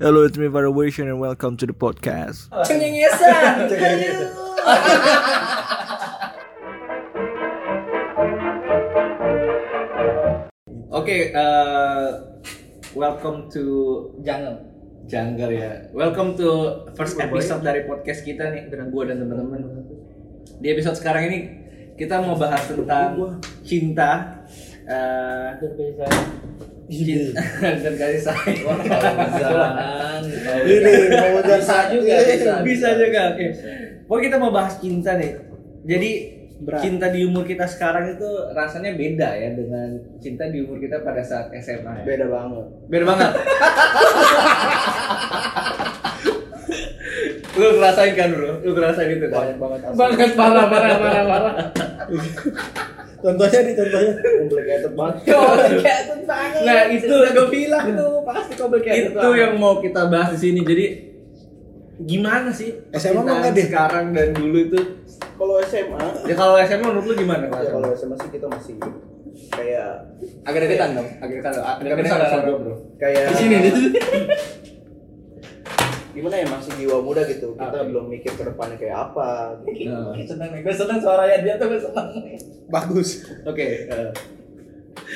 [0.00, 2.48] Hello, it's me Valuation and welcome to the podcast.
[2.64, 3.68] Cengengesan.
[10.88, 12.08] Oke, eh,
[12.96, 13.64] welcome to
[14.24, 14.72] Jangan.
[15.04, 15.92] Janggar ya.
[15.92, 16.48] Welcome to
[16.96, 19.84] first episode dari podcast kita nih dengan gua dan teman-teman.
[20.64, 21.38] Di episode sekarang ini
[22.00, 23.36] kita mau bahas tentang
[23.68, 24.40] cinta
[24.88, 26.08] eh, cinta
[27.86, 28.82] dan kasih sayang.
[29.38, 30.22] Jangan.
[30.66, 32.52] Ini mau Bisa juga, bisa.
[32.66, 33.20] Bisa juga.
[33.34, 33.46] Oke.
[34.10, 35.38] Pokoknya kita mau bahas cinta nih.
[35.86, 36.10] Jadi
[36.60, 36.84] Berat.
[36.84, 41.22] cinta di umur kita sekarang itu rasanya beda ya dengan cinta di umur kita pada
[41.22, 42.02] saat SMA.
[42.02, 42.04] ya.
[42.04, 42.66] Beda banget.
[42.90, 43.30] Beda banget.
[47.60, 48.60] lu ngerasain kan bro?
[48.66, 49.56] Lu ngerasain itu kan?
[49.56, 49.80] banget.
[49.94, 51.54] Banget parah parah parah parah.
[53.20, 55.16] Contohnya nih, contohnya complicated banget.
[55.28, 56.60] Complicated banget.
[56.64, 59.12] Nah itu gue bilang tuh pasti complicated.
[59.12, 60.60] itu yang mau kita bahas di sini.
[60.64, 60.84] Jadi
[62.00, 63.66] gimana sih SMA mah deh.
[63.68, 64.80] sekarang dan dulu itu?
[65.36, 67.64] Kalau SMA, Ya kalau SMA menurut lu gimana Mas?
[67.64, 68.76] ya kalau SMA sih kita masih
[69.52, 69.88] kayak
[70.44, 71.08] agak deketan dong.
[71.20, 71.52] Agak deketan.
[71.60, 72.74] Agak deketan bro.
[72.96, 73.56] kayak Di sini.
[76.10, 77.52] gimana ya masih jiwa muda gitu.
[77.52, 77.86] Kita Oke.
[77.86, 79.54] belum mikir ke depannya kayak apa.
[79.60, 80.60] Nah, Seneng nih.
[80.60, 82.08] Gue seneng suaranya dia tuh gue seneng.
[82.66, 83.08] Bagus.
[83.42, 83.66] Oke.
[83.86, 84.10] eh,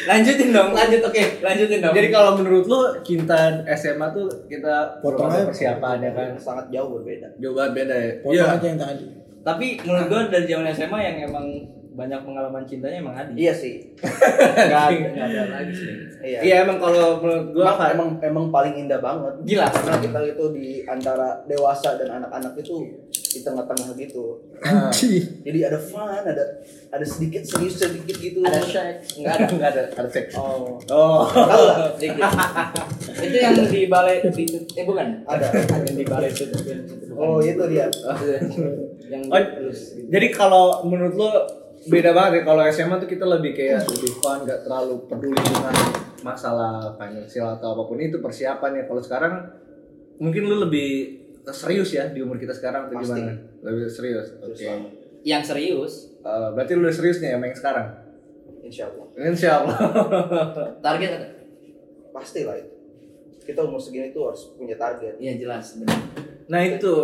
[0.04, 0.70] Lanjutin dong.
[0.72, 1.22] Lanjut oke.
[1.40, 1.92] Lanjutin dong.
[1.92, 3.36] Jadi kalau menurut lu cinta
[3.70, 5.46] SMA tuh kita Potong perlu ada aja.
[5.46, 6.28] persiapannya kan?
[6.34, 7.28] Sangat jauh berbeda.
[7.36, 8.10] Jauh banget beda ya.
[8.18, 8.44] Potong Iya.
[8.54, 9.06] aja yang tadi.
[9.44, 11.46] Tapi menurut gue dari zaman SMA yang emang
[11.94, 13.38] banyak pengalaman cintanya emang Adi.
[13.38, 13.94] Iya sih.
[14.68, 15.94] Nggak ada, nggak ada lagi sih.
[16.26, 16.38] Iya.
[16.42, 19.34] Iya emang kalau menurut gua Emang, emang emang paling indah banget.
[19.46, 19.66] Gila.
[19.70, 22.74] Karena kita itu di antara dewasa dan anak-anak itu
[23.34, 24.42] di tengah-tengah gitu.
[24.58, 25.42] Anjing.
[25.46, 26.44] Jadi ada fun, ada
[26.90, 28.42] ada sedikit serius sedikit gitu.
[28.42, 29.18] Ada seks.
[29.22, 29.46] Enggak ada.
[29.54, 30.32] enggak ada ada seks.
[30.34, 30.74] Oh.
[30.90, 31.22] Oh.
[31.30, 31.78] Tahu lah.
[33.24, 35.46] Itu yang di balai di, eh bukan Ada.
[35.86, 36.44] yang di balai itu
[37.14, 37.86] Oh, itu dia.
[39.06, 41.30] yang Oh, terus jadi kalau menurut lu
[41.86, 45.74] beda banget ya kalau SMA tuh kita lebih kayak lebih fun, nggak terlalu peduli dengan
[46.24, 48.84] masalah finansial atau apa pun itu persiapan ya.
[48.88, 49.34] Kalau sekarang
[50.16, 51.20] mungkin lu lebih
[51.52, 53.12] serius ya di umur kita sekarang atau Pasti.
[53.20, 53.32] gimana?
[53.60, 54.26] Lebih serius.
[54.40, 54.66] Terus Oke.
[54.68, 54.92] banget.
[55.24, 57.86] yang serius Eh, berarti lu udah serius nih sama yang sekarang?
[58.64, 59.06] Insya Allah.
[59.28, 59.76] Insya Allah.
[60.88, 61.28] target ada
[62.16, 62.72] Pasti lah itu.
[63.44, 65.20] Kita umur segini tuh harus punya target.
[65.20, 66.00] iya jelas benar
[66.48, 66.94] Nah itu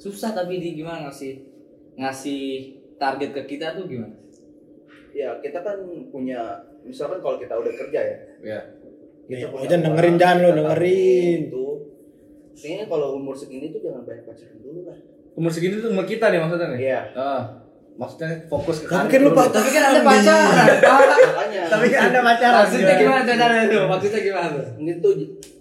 [0.00, 1.36] susah tapi di gimana ngasih
[2.00, 2.44] ngasih
[3.00, 4.16] target ke kita tuh gimana
[5.14, 5.78] Ya kita kan
[6.10, 8.60] punya, misalkan kalau kita udah kerja ya, ya.
[9.30, 11.40] Ya, kita punya jangan dengerin, jangan lo dengerin.
[11.54, 11.74] Tuh.
[12.58, 14.98] Kayaknya kalau umur segini tuh jangan banyak pacaran dulu lah.
[15.38, 16.78] Umur segini tuh umur kita nih maksudnya nih.
[16.82, 17.00] Iya.
[17.14, 17.42] Ah,
[17.94, 20.50] maksudnya fokus ke Tapi kan lu pak, tapi kan ada pacaran
[20.82, 20.98] Pak.
[21.30, 21.62] Makanya.
[21.70, 22.58] Tapi kan ada pacaran.
[22.58, 22.94] maksudnya juga.
[22.98, 25.12] gimana tuh caranya tuh maksudnya gimana tuh Ini tuh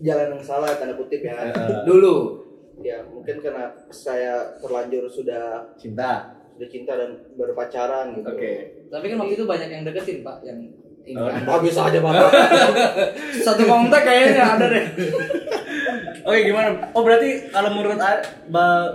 [0.01, 1.33] jalan yang salah tanda kutip ya.
[1.37, 2.41] Eh, dulu
[2.81, 6.41] Ya mungkin karena saya terlanjur sudah cinta.
[6.65, 8.27] Cinta dan berpacaran gitu.
[8.27, 8.53] Oke.
[8.87, 10.59] tapi kan waktu itu banyak yang deketin pak yang
[11.03, 12.31] ini Oh, bisa aja bapak.
[13.45, 14.85] satu kontak kayaknya ada deh
[16.23, 16.87] Oke gimana?
[16.95, 17.99] Oh berarti kalau menurut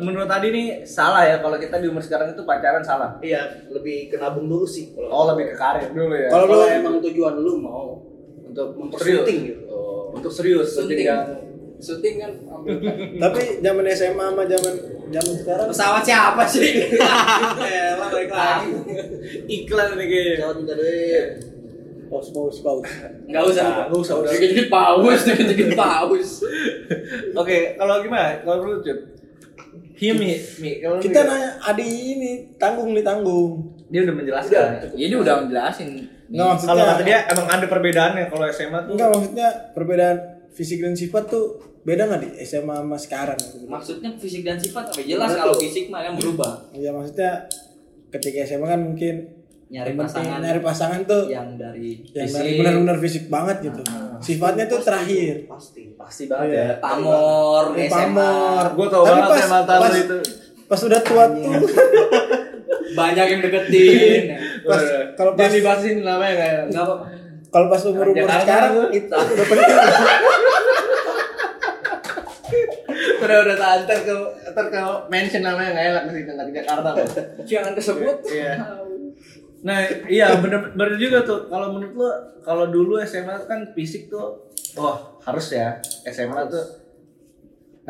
[0.01, 3.21] menurut Adi nih salah ya kalau kita di umur sekarang itu pacaran salah.
[3.21, 4.97] Iya lebih ke nabung dulu sih.
[4.97, 6.33] Kalau Oh lebih ke karir dulu ya.
[6.33, 8.01] Kalau kalau lu- emang tujuan lu mau
[8.43, 9.29] untuk untuk serius.
[9.29, 9.61] gitu.
[9.69, 10.73] Oh, untuk serius.
[10.73, 11.05] syuting Jadi
[11.79, 12.75] syuting kan ambil
[13.17, 14.75] Tapi zaman SMA sama zaman
[15.09, 16.91] zaman sekarang pesawat siapa sih
[17.63, 18.71] Elah balik lagi
[19.47, 20.47] iklan nih kayaknya.
[20.55, 21.27] Minta duit.
[22.09, 22.89] paus paus paus.
[23.29, 24.33] Nggak usah, Nggak usah, udah.
[24.33, 26.41] Dikit-dikit paus, dikit-dikit paus.
[27.37, 28.41] Oke, kalau gimana?
[28.41, 28.99] Kalau lu Cut?
[29.93, 30.33] Hiu mi,
[31.05, 31.85] Kita nanya Adi
[32.17, 33.77] ini tanggung nih tanggung.
[33.89, 34.95] dia udah menjelaskan.
[34.97, 35.89] Ini udah menjelasin.
[36.33, 36.69] Nggak maksudnya.
[36.73, 38.93] Kalau kata dia emang ada perbedaannya kalau SMA tuh.
[38.97, 40.17] Enggak maksudnya perbedaan
[40.51, 41.47] fisik dan sifat tuh
[41.81, 43.39] beda nggak di SMA sama sekarang?
[43.65, 45.01] Maksudnya fisik dan sifat apa?
[45.01, 46.69] Jelas kalau fisik mah yang berubah.
[46.71, 47.47] Iya maksudnya
[48.09, 49.17] ketika SMA kan mungkin
[49.69, 53.83] Nyari pasangan nyari pasangan tuh yang dari yang fisik, dari benar-benar fisik banget gitu.
[54.19, 55.45] Sifatnya tuh terakhir.
[55.45, 55.93] Pasti.
[55.93, 56.65] Pasti banget Iya.
[56.65, 56.75] ya.
[56.81, 57.93] pamor, SMA.
[58.17, 58.65] pamor.
[58.73, 60.19] Gue tau Tapi banget pas- ya mantan pas- itu.
[60.65, 61.53] Pas udah tua tuh
[62.89, 64.23] Banyak yang deketin.
[64.69, 66.61] Pas- kalau pas- dibahasin namanya kayak.
[66.69, 66.95] Enggak apa
[67.49, 69.77] kalau pas umur umur sekarang itu udah penting.
[73.19, 74.15] Udah udah ntar ke
[74.55, 74.81] ntar ke
[75.13, 77.07] mention namanya nggak enak sih di Jakarta kok.
[77.45, 78.17] Jangan kesebut.
[78.31, 78.53] Iya.
[79.67, 82.11] Nah iya bener bener juga tuh kalau menurut lo
[82.47, 84.49] kalau dulu SMA kan fisik tuh
[84.79, 85.77] wah harus ya
[86.09, 86.65] SMA tuh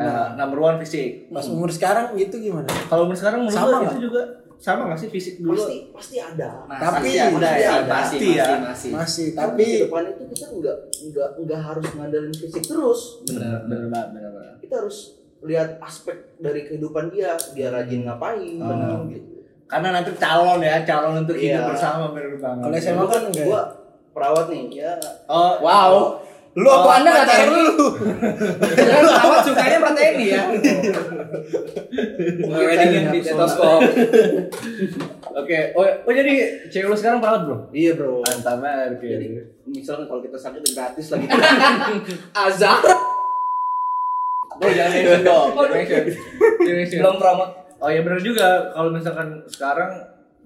[0.01, 1.29] uh, number one fisik.
[1.29, 2.67] Pas umur sekarang gitu gimana?
[2.89, 4.23] Kalau menurut sekarang menurut Sama itu juga
[4.59, 5.55] sama nggak sih fisik dulu?
[5.55, 7.79] pasti pasti ada Masih Tapi- ada Pasti ya, ada.
[7.79, 8.45] masih, Pasti masih, ya.
[8.59, 8.89] masih.
[8.91, 13.63] Masih, tapi tapi ke depan itu kita nggak nggak nggak harus ngandelin fisik terus Benar,
[13.63, 14.55] benar banget, benar banget.
[14.59, 14.97] kita harus
[15.39, 19.07] lihat aspek dari kehidupan dia dia rajin ngapain Oh.
[19.07, 21.69] gitu Karena nanti calon ya, calon untuk hidup Iya.
[21.69, 22.63] bersama benar banget.
[22.65, 23.45] Kalau SMA Dulu kan enggak.
[23.45, 23.61] gua
[24.11, 24.93] perawat nih ya
[25.25, 25.93] Oh, Wow.
[26.57, 27.45] Lu apa Oh, Anda nggak tahu?
[27.53, 27.85] lu?
[28.73, 30.43] Kan awat sukanya sama TNI ya.
[32.49, 33.79] Wedding di stetoskop.
[35.29, 36.33] Oke, oh, oh jadi
[36.67, 37.57] cewek lu sekarang perawat bro?
[37.69, 38.25] iya bro.
[38.25, 39.05] Oke.
[39.05, 39.25] jadi
[39.69, 41.25] misalkan kalau kita sakit gratis lagi
[42.49, 42.81] Azhar
[44.59, 45.47] Bro jangan mention dong.
[45.55, 46.99] Mention.
[46.99, 47.53] belum promote.
[47.79, 49.87] Oh ya benar juga kalau misalkan sekarang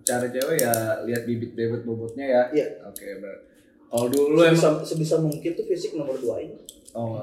[0.04, 2.42] cara cewek ya lihat bibit bebet bobotnya ya.
[2.54, 2.68] Iya.
[2.86, 3.53] Oke, benar.
[3.94, 6.58] Kalau dulu emang sebisa, sebisa mungkin tuh fisik nomor dua ini
[6.92, 7.22] oh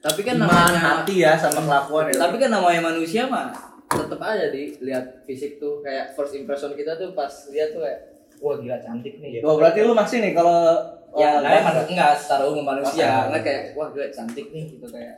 [0.00, 2.16] Tapi kan iman, namanya hati ya sama kelakuan ya.
[2.16, 3.52] Tapi kan namanya manusia mah
[3.86, 8.00] tetap aja di lihat fisik tuh kayak first impression kita tuh pas lihat tuh kayak
[8.38, 9.44] wah gila cantik nih.
[9.44, 10.72] Oh, berarti lu masih nih kalau
[11.16, 14.64] Ya, oh, enggak, emang enggak secara umum manusia, Oh, enggak kayak wah gila cantik nih
[14.68, 15.16] gitu kayak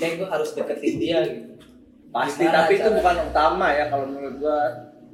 [0.00, 1.52] kayak gue harus deketin dia gitu.
[2.08, 4.60] pasti Gimana tapi itu cara- bukan utama ya kalau menurut gua.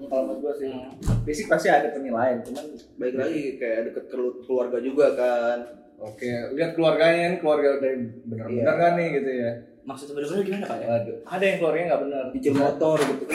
[0.02, 0.90] Kalau menurut gua sih Hmm.
[1.22, 2.64] fisik pasti ada penilaian, cuman
[2.96, 5.58] baik lagi kayak deket kelu- keluarga juga kan
[5.98, 8.80] oke, lihat keluarganya ini keluarga dari benar-benar Iya.
[8.80, 9.50] kan nih gitu ya.
[9.82, 10.86] Maksudnya bener-bener gimana pak ya?
[10.88, 12.24] Waduh, ada yang keluarganya nggak benar.
[12.30, 13.24] cicil motor gitu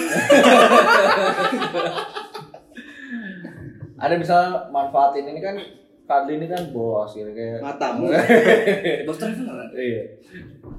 [3.95, 5.55] Ada misalnya manfaatin ini kan
[6.05, 8.13] Fadli ini kan bos gitu kayak matamu
[9.07, 9.69] Bos traveler kan?
[9.73, 10.03] Iya.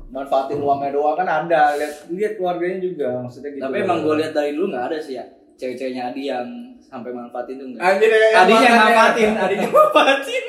[0.08, 3.58] Manfaatin uangnya doang kan ada, lihat lihat keluarganya juga maksudnya gitu.
[3.60, 5.26] Tapi emang gue lihat dari dulu nggak ada sih ya
[5.56, 6.46] cewek-ceweknya Adi yang
[6.78, 7.82] sampai manfaatin tuh enggak.
[7.82, 10.44] Anjir ya, Adinya yang manfaatin, adinya manfaatin.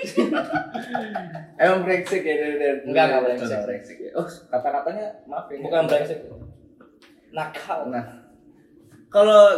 [1.57, 3.59] Emang brengsek ya dari dari Enggak, enggak dari- brengsek.
[3.65, 4.11] brengsek ya.
[4.13, 5.57] Oh, kata-katanya maaf ya.
[5.59, 6.19] Bukan brengsek.
[7.29, 7.79] Nakal.
[7.89, 8.05] Nah,
[9.07, 9.57] kalau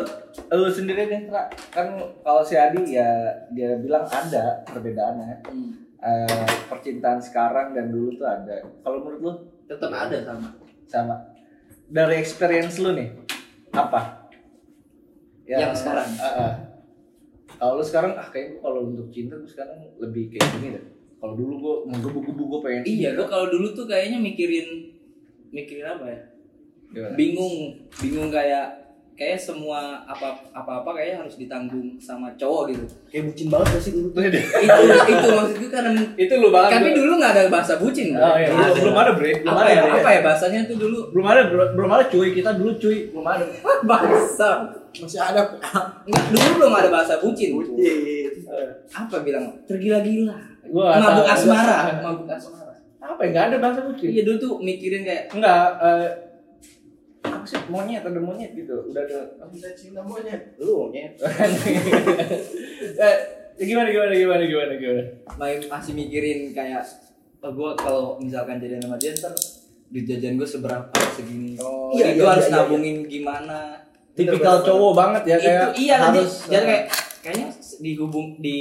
[0.50, 1.88] lu sendiri nih, Tra, kan
[2.22, 3.10] kalau si Adi ya
[3.50, 5.44] dia bilang ada perbedaannya.
[5.46, 5.72] Hmm.
[6.00, 8.56] Eh, percintaan sekarang dan dulu tuh ada.
[8.80, 9.32] Kalau menurut lu
[9.68, 10.48] Tetap ada sama.
[10.88, 11.16] sama
[11.86, 13.12] dari experience lu nih
[13.70, 14.19] apa?
[15.50, 16.10] Yang sekarang?
[16.14, 16.54] Eh, eh.
[17.58, 20.86] kalau lu sekarang ah kayak kalau untuk cinta gue sekarang lebih kayak gini deh.
[21.20, 24.96] Kalau dulu gua menggebu-gebu gua pengen Iya, gue kalau dulu tuh kayaknya mikirin
[25.52, 26.20] mikirin apa ya?
[26.94, 27.14] Gimana?
[27.18, 27.58] Bingung,
[28.00, 28.79] bingung kayak
[29.20, 32.86] kayak semua apa apa apa kayaknya harus ditanggung sama cowok gitu.
[33.12, 34.40] kayak bucin banget gak sih dulu tuh itu
[35.12, 36.72] itu maksud gue karena itu lu banget.
[36.80, 36.98] tapi Bro.
[37.04, 38.16] dulu nggak ada bahasa bucin.
[38.16, 39.92] Oh iya, belum, belum ada bre, belum apa ada ya, Bre.
[40.00, 43.28] apa ya bahasanya tuh dulu Belum ada, belum, belum ada cuy, kita dulu cuy, belum
[43.28, 43.44] ada.
[43.84, 44.50] bahasa
[44.96, 45.42] Masih ada
[46.08, 47.60] Enggak, dulu belum ada bahasa bucin.
[47.60, 47.76] bucin
[48.88, 49.52] Apa bilang?
[49.68, 50.40] Tergila-gila.
[50.72, 52.74] Gua nggak Mabuk asmara, mabuk asmara.
[53.04, 53.28] Apa ya?
[53.36, 54.10] Enggak ada bahasa kucing.
[54.16, 56.29] Iya dulu tuh mikirin kayak Enggak, eh
[57.40, 58.76] apa sih monyet ada monyet gitu.
[58.92, 60.60] Udah ada bisa cinta monyet.
[60.60, 61.08] lu nya
[63.00, 63.16] eh
[63.64, 65.04] gimana gimana gimana gimana gimana?
[65.40, 66.84] Main masih mikirin kayak
[67.40, 69.32] oh, gue kalau misalkan jadian sama dia ntar
[69.90, 71.56] duit jajan gue seberapa segini.
[71.64, 73.80] Oh, iya, iya, gue iya, harus iya, nabungin gimana.
[74.14, 76.84] Tipikal cowok banget ya kayak itu iya nanti harus jadi kayak
[77.24, 77.48] kayaknya
[77.80, 78.60] di hubung di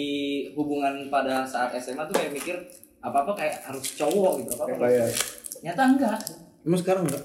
[0.55, 2.55] hubungan pada saat SMA tuh kayak mikir
[3.03, 5.19] apa apa kayak harus cowok gitu apa apa Kayak-
[5.67, 6.19] nyata enggak.
[6.63, 7.25] Emang sekarang enggak?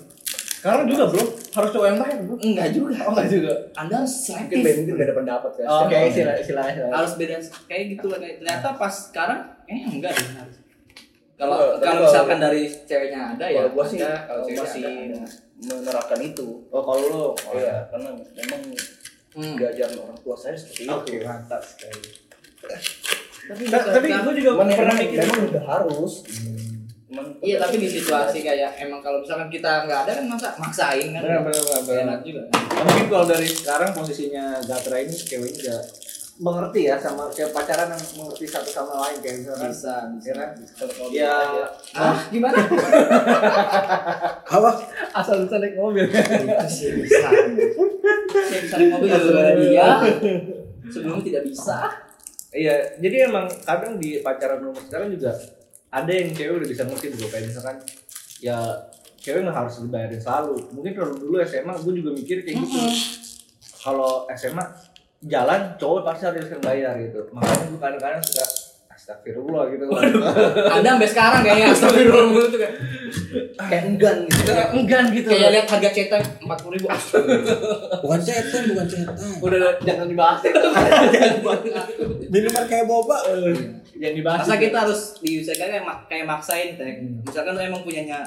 [0.63, 1.23] Sekarang juga bro.
[1.51, 2.35] Harus cowok yang bayar bro.
[2.39, 2.95] Enggak juga.
[3.03, 3.53] Oh enggak juga.
[3.75, 7.13] Anda harus mungkin selektif beda mungkin beda pendapat kan oh, oke sila sila sila harus
[7.13, 7.35] beda
[7.67, 10.57] kayak gitu lah kayak ternyata pas sekarang eh enggak deh harus.
[11.33, 15.19] Kalau Kalau- misalkan dari ceweknya ada ya kalau gua sih kalau masih ada,
[15.59, 16.47] menerapkan itu.
[16.69, 17.23] Oh kalau lu?
[17.35, 18.61] Oh, iya karena memang
[19.33, 19.57] Hmm.
[19.57, 20.93] diajarin orang tua saya seperti itu.
[20.93, 22.05] Oke mantap sekali.
[23.43, 26.13] Tapi Ta- tapi gue juga pernah memang- mikir memang udah harus
[27.13, 31.13] Cuman Iya tapi di situasi kayak emang kalau misalkan kita nggak ada kan masa maksain
[31.13, 31.21] kan.
[31.21, 32.41] Benar benar benar enak juga.
[32.57, 35.81] Mungkin kalau dari sekarang posisinya Gatra ini ceweknya udah
[36.33, 40.25] mengerti ya sama kayak pacaran yang mengerti satu sama lain kayak misalkan bisa bisa.
[40.25, 40.49] ya kan?
[40.89, 41.33] kalau ya
[41.93, 42.57] ah gimana?
[44.57, 44.69] Apa?
[45.13, 46.09] asal bisa naik mobil.
[46.09, 47.29] Itu sih bisa.
[47.29, 49.87] Saya bisa naik mobil gara-gara dia.
[50.89, 51.77] sebelumnya tidak bisa.
[52.49, 55.37] Iya jadi emang kadang di pacaran umur sekarang juga
[55.93, 57.77] ada yang cewek udah bisa ngerti bro kayak misalkan
[58.41, 58.57] ya
[59.21, 60.57] cewek nggak harus dibayarin selalu.
[60.73, 62.77] Mungkin kalau dulu SMA gue juga mikir kayak gitu.
[63.85, 64.65] Kalau SMA
[65.23, 67.29] jalan cowok pasti harus yang bayar gitu.
[67.31, 68.45] Makanya gue kadang-kadang suka
[69.03, 69.83] astagfirullah gitu
[70.71, 72.75] anda sampai sekarang kayaknya astagfirullah mulu tuh kayak
[73.67, 74.51] kayak enggan gitu.
[74.51, 75.27] Kayak enggan gitu.
[75.29, 76.87] Kayak lihat harga cetak empat puluh ribu.
[78.03, 79.15] Bukan cetan, bukan cetan.
[79.41, 80.39] udah jangan dibahas.
[82.29, 83.17] Minuman kayak boba.
[83.93, 86.91] jangan dibahas masa kita harus diusahakan kayak, kayak maksain teh
[87.23, 88.19] misalkan lu emang punyanya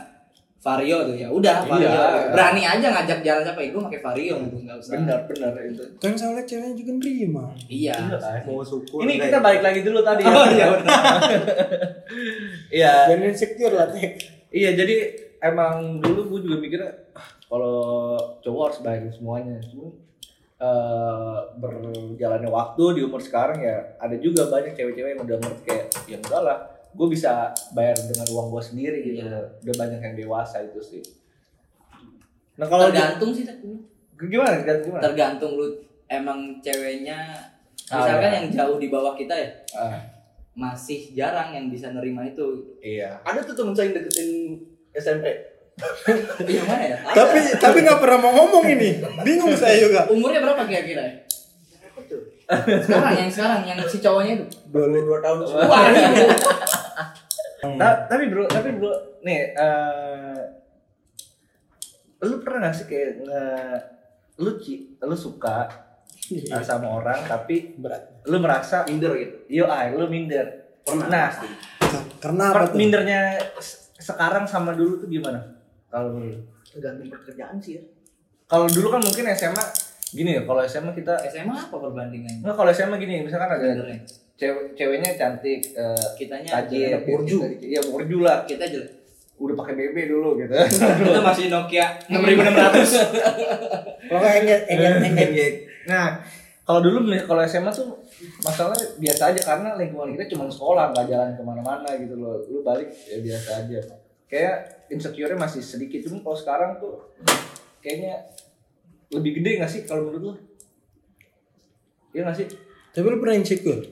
[0.66, 2.06] Vario tuh ya udah Vario Iya.
[2.28, 6.12] berani aja ngajak jalan siapa gue pakai Vario gitu nggak usah benar benar itu Kan
[6.12, 7.44] soalnya ceweknya juga nerima.
[7.66, 7.94] iya
[8.42, 8.98] Mau syukur.
[9.00, 10.34] ini kita balik lagi dulu tadi ya.
[10.34, 11.04] oh iya benar
[12.76, 14.12] iya Jangan insecure lah, Tek.
[14.50, 14.96] iya jadi
[15.40, 17.78] emang dulu gue juga mikirnya "Ah, kalau
[18.40, 19.94] cowok harus bayarin semuanya cuma
[20.56, 25.86] eh, berjalannya waktu di umur sekarang ya ada juga banyak cewek-cewek yang udah ngerti kayak
[26.06, 26.58] ya enggak lah
[26.96, 27.30] gue bisa
[27.70, 29.40] bayar dengan uang gue sendiri gitu Iya.
[29.62, 31.02] udah banyak yang dewasa itu sih
[32.56, 33.60] nah kalau tergantung sih Tek.
[34.18, 35.66] gimana gimana tergantung lu
[36.06, 37.36] emang ceweknya
[37.86, 38.36] Ah, misalkan iya.
[38.36, 40.00] yang jauh di bawah kita ya Ah,
[40.52, 44.30] masih jarang yang bisa nerima itu iya Ada tuh temen saya yang deketin
[44.90, 45.26] SMP.
[46.48, 48.96] yang mana ya Tapi tapi nggak pernah mau ngomong ini.
[49.20, 50.08] Bingung saya juga.
[50.08, 51.14] umurnya berapa kira-kira ya
[52.78, 55.36] sekarang yang sekarang yang si cowoknya itu 22 tahun.
[55.66, 55.82] wah
[57.58, 60.38] ini Ta- tapi bro, tapi bro, nih, eh
[62.18, 63.42] lu pernah gak sih kayak nge,
[64.38, 65.68] lu ci, lu suka
[66.48, 68.24] uh, sama orang tapi Berat.
[68.24, 69.36] lu merasa Minder gitu.
[69.48, 70.46] yo ay, lu minder.
[70.82, 71.06] Pernah.
[71.08, 71.30] Nah,
[72.18, 72.74] Karena apa tuh?
[72.74, 73.36] mindernya
[73.96, 75.38] sekarang sama dulu tuh gimana?
[75.86, 76.34] Kalau dulu,
[76.66, 77.82] Tergantung pekerjaan sih ya.
[78.44, 79.64] kalau dulu kan mungkin SMA
[80.08, 83.66] gini ya, kalau SMA kita SMA apa perbandingannya Nggak, kalau SMA gini, misalkan ada.
[84.36, 87.04] Cewek ceweknya cantik, eh, kitanya tajir, jelek.
[87.08, 88.96] burju, iya burju lah, kita jelek
[89.36, 90.52] udah pakai BB dulu gitu.
[91.04, 95.52] kita masih Nokia 6600 Kalau nggak enggak enggak enggak.
[95.86, 96.06] Nah,
[96.64, 98.00] kalau dulu kalau SMA tuh
[98.40, 102.40] masalah biasa aja karena lingkungan kita cuma sekolah nggak jalan ke mana-mana gitu loh.
[102.48, 103.80] Lu balik ya biasa aja.
[104.26, 107.12] Kayak insecure-nya masih sedikit cuma kalau sekarang tuh
[107.84, 108.24] kayaknya
[109.12, 110.34] lebih gede nggak sih kalau menurut lu?
[112.16, 112.48] Iya nggak sih?
[112.96, 113.84] Tapi lu pernah insecure?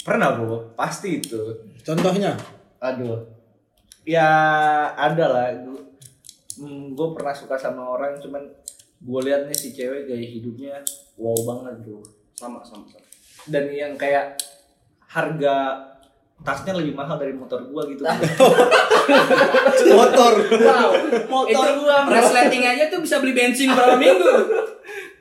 [0.00, 1.40] Pernah bro, pasti itu.
[1.84, 2.36] Contohnya?
[2.80, 3.20] Aduh,
[4.08, 4.28] ya
[4.96, 5.46] ada lah.
[6.94, 8.42] Gue pernah suka sama orang, cuman
[9.00, 10.76] gue liatnya si cewek gaya hidupnya
[11.16, 12.00] wow banget bro.
[12.36, 13.04] Sama sama sama.
[13.48, 14.36] Dan yang kayak
[15.08, 15.88] harga
[16.40, 18.00] tasnya lebih mahal dari motor gua gitu.
[20.00, 20.32] Motor.
[20.64, 20.90] wow
[21.28, 24.34] motor itu gua resleting aja tuh bisa beli bensin berapa minggu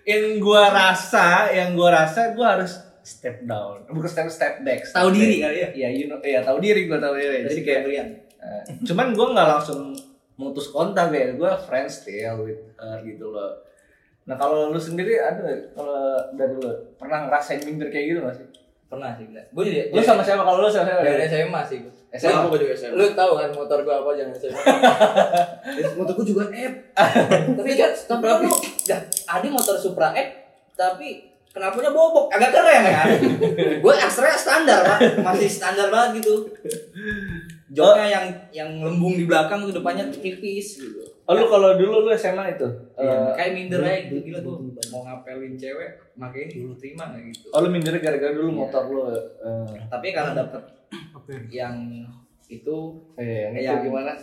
[0.07, 4.85] Yang gua rasa, yang gua rasa gua harus step down, bukan step step back.
[4.85, 5.69] step Tahu diri kali ya?
[5.73, 7.49] Iya, you know, iya tahu diri gua tahu diri.
[7.49, 7.81] Jadi kayak
[8.39, 9.91] Eh, cuman gue nggak langsung
[10.39, 13.51] mutus kontak ya gue friends still with her gitu loh
[14.23, 15.43] nah kalau lu sendiri ada
[15.75, 18.47] kalau dari lu pernah ngerasain minder kayak gitu gak sih
[18.87, 21.93] pernah sih gue jadi lu sama siapa kalau lu sama siapa dari SMA sih gue
[22.09, 22.41] SMA?
[22.47, 22.95] Lu- juga SMA.
[22.95, 24.61] lu tahu kan motor gue apa jangan SMA
[25.99, 26.73] Motorku juga F.
[27.59, 28.47] tapi kan tapi
[29.29, 30.29] ada motor Supra F
[30.73, 33.07] tapi knalpotnya bobok agak keren kan?
[33.83, 34.99] Gue ekstra standar pak.
[35.19, 36.45] Masih standar banget gitu.
[37.69, 41.01] Joknya yang yang lembung di belakang tuh depannya tipis gitu.
[41.23, 42.65] Oh lu kalau dulu lu SMA itu?
[42.95, 44.57] Iya, Eh, kayak minder aja gitu gila tuh.
[44.89, 47.45] mau ngapelin cewek makanya dulu terima nggak gitu.
[47.51, 48.57] Oh lu minder gara-gara dulu Iya.
[48.59, 49.21] motor lu eh,
[49.85, 50.61] tapi karena dapet
[51.47, 51.75] yang
[52.47, 52.77] itu
[53.15, 54.13] eh, yang itu Yang- gimana?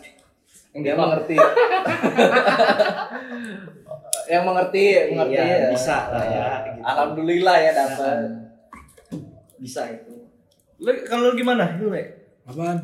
[0.75, 1.37] yang dia mengerti
[4.27, 5.69] yang mengerti mengerti Iya, ya.
[5.71, 6.81] bisa lah ya, Eh, gitu.
[6.83, 8.19] alhamdulillah ya dapat
[9.57, 10.13] bisa itu
[10.77, 11.89] lu kalau lu gimana lu?
[12.45, 12.79] Apaan?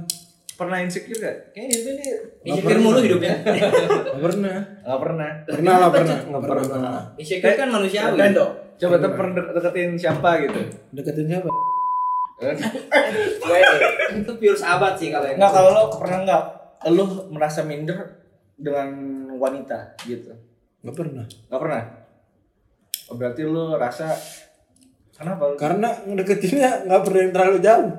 [0.52, 1.36] pernah insecure gak?
[1.50, 2.08] Kayaknya itu nih
[2.46, 3.34] insecure mulu hidupnya
[4.14, 4.56] Nggak pernah.
[4.80, 6.18] Gak pernah Pernah lah pernah.
[6.22, 6.64] Nggak pernah.
[6.64, 7.02] pernah.
[7.16, 8.52] insecure kan manusiawi Dan dong.
[8.74, 11.48] Coba tuh pernah dek- deketin siapa gitu Deketin siapa?
[12.38, 13.58] Gue
[14.14, 16.42] itu pure sahabat sih kalau Enggak kalau lo pernah nggak
[16.90, 17.98] Lu merasa minder
[18.54, 18.88] dengan
[19.32, 20.30] wanita gitu
[20.82, 21.24] Nggak pernah.
[21.24, 21.82] Gak pernah?
[23.06, 24.10] Oh, berarti lu rasa
[25.12, 25.54] Kenapa?
[25.54, 27.90] Karena ngedeketinnya nggak pernah yang terlalu jauh.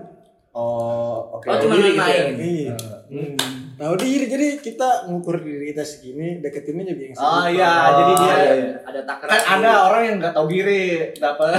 [0.53, 2.33] Oh oke Oh, cuma Diri gitu main-main.
[2.35, 2.75] Iya.
[3.07, 3.35] Hmm.
[3.73, 7.57] Tahu diri jadi kita ngukur diri kita segini, deketinnya juga yang Oh segitu.
[7.57, 8.75] iya, Oh, jadi dia iya, iya.
[8.83, 10.83] ada takaran kan ada orang yang nggak tahu diri
[11.15, 11.51] dapat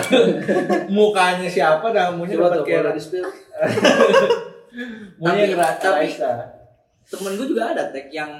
[0.95, 3.27] mukanya siapa dan maunya Coba dapat spill.
[5.19, 6.15] maunya Tapi- tapi-
[7.05, 8.31] temen gue juga ada tek yang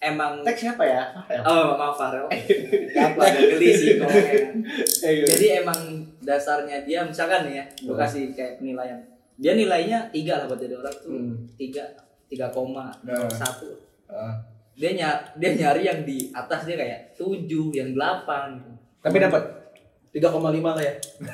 [0.00, 1.02] emang Teks siapa ya?
[1.40, 2.24] oh maaf Farel
[3.06, 3.94] apa geli sih.
[5.02, 5.76] Eh, jadi emang
[6.20, 9.00] dasarnya dia misalkan nih ya gue kasih kayak penilaian
[9.34, 11.34] dia nilainya tiga lah buat jadi orang tuh Hmm.
[11.54, 11.84] tiga
[12.26, 13.28] tiga koma Nah.
[13.28, 13.76] satu
[14.72, 18.70] dia nyari dia nyari yang di atas dia kayak tujuh yang delapan gitu.
[19.00, 19.42] Tapi dapat
[20.10, 20.32] 3,5
[20.66, 20.94] lah ya.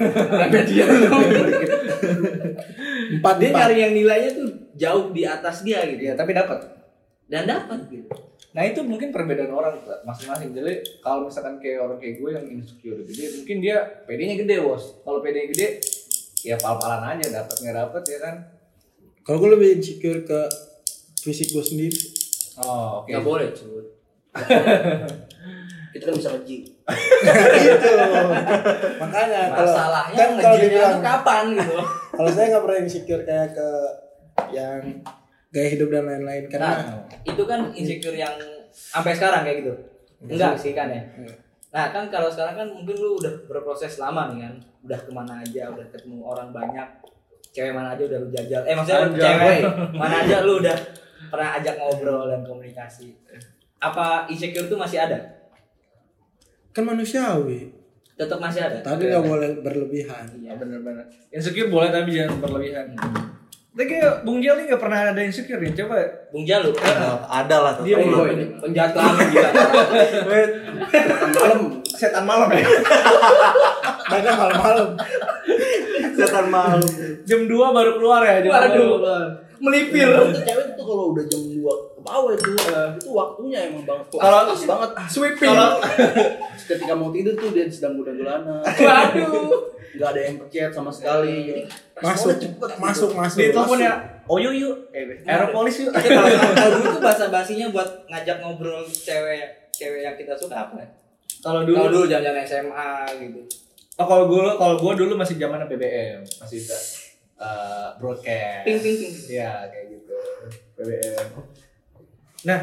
[3.08, 3.61] Empat dia empat.
[3.62, 6.61] nyari yang nilainya tuh jauh di atas dia gitu Iya, tapi dapat.
[7.26, 8.06] dan dapat gitu
[8.57, 9.77] Nah itu mungkin perbedaan orang
[10.09, 10.57] masing-masing.
[10.57, 14.97] Jadi kalau misalkan kayak orang kayak gue yang insecure gede, mungkin dia PD-nya gede bos.
[15.05, 15.77] Kalau PD gede,
[16.41, 18.35] ya pal-palan aja dapat nggak dapat ya kan.
[19.29, 20.41] Kalau gue lebih insecure ke
[21.21, 22.01] fisik gue sendiri.
[22.65, 23.13] Oh, oke.
[23.13, 23.85] Nggak boleh cuy.
[25.93, 26.63] Kita kan bisa nge-gym.
[27.57, 27.89] gitu
[29.03, 31.77] makanya kalau Masalahnya kan kalau dibilang kapan gitu.
[32.15, 33.69] kalau saya nggak pernah insecure kayak ke
[34.55, 34.81] yang
[35.57, 36.71] gaya hidup dan lain-lain Nah, karena
[37.25, 38.37] itu kan insecure yang
[38.69, 39.73] sampai sekarang kayak gitu.
[40.23, 41.01] Enggak sih kan ya.
[41.15, 41.39] Enggak.
[41.67, 45.33] Nah kan kalau sekarang kan mungkin lu udah berproses lama nih kan, udah ke mana
[45.39, 46.89] aja, udah ketemu orang banyak,
[47.51, 48.63] cewek mana aja udah lu jajal.
[48.63, 49.25] Eh maksudnya Anjay.
[49.25, 49.59] cewek
[49.95, 50.77] mana aja lu udah
[51.27, 53.17] pernah ajak ngobrol dan komunikasi.
[53.79, 55.19] Apa insecure itu masih ada?
[56.71, 57.73] kan manusiawi
[58.13, 58.81] Tetap masih ada.
[58.83, 60.57] tapi nggak boleh berlebihan Iya.
[60.57, 63.17] bener-bener insecure boleh tapi jangan berlebihan tapi
[63.85, 66.00] kayak Bung Jel nih gak pernah ada insecure nih coba
[66.33, 66.73] Bung Jalu.
[67.28, 68.00] ada lah Dia.
[68.56, 69.50] Penjahat kelamin gila.
[70.88, 72.64] Setan malam, setan malam ya.
[74.06, 74.88] kadang malam-malam
[76.16, 76.80] setan malam.
[77.26, 78.64] jam 2 baru keluar ya jam Waduh.
[78.64, 79.26] baru keluar.
[79.59, 80.09] Melipir.
[80.09, 84.07] Itu cewek tuh kalau udah jam 2 ke bawah itu itu waktunya emang banget.
[84.13, 85.49] Kalau- pas banget Sweeping.
[85.51, 85.71] Kalau
[86.71, 88.61] ketika mau tidur tuh dia sedang mudah-gulana.
[88.63, 89.75] Waduh.
[89.97, 91.49] Gak ada yang chat sama sekali.
[91.49, 91.63] Jadi
[91.97, 92.77] masuk cepet gitu.
[92.77, 93.95] masuk masuk di telepon ya
[94.27, 95.95] Oyo yuk, eh, Aeropolis yuk.
[95.95, 100.77] kalau kalau dulu tuh bahasa basinya buat ngajak ngobrol cewek cewek yang kita suka apa
[100.77, 100.89] ya?
[101.41, 102.91] Kalau Kalau dulu, dulu jalan-jalan SMA
[103.23, 103.41] gitu.
[103.97, 106.59] oh kalau gue kalau gue dulu masih zaman BBM, masih
[107.37, 108.64] eh, broadcast.
[108.64, 109.14] Ping ping ping.
[109.31, 110.16] Ya kayak gitu
[110.75, 111.28] BBM.
[112.45, 112.61] Nah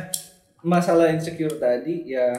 [0.61, 2.31] masalah insecure tadi ya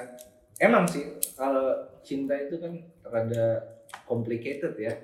[0.57, 2.73] emang sih kalau cinta itu kan
[3.05, 3.63] rada
[4.05, 4.95] complicated ya.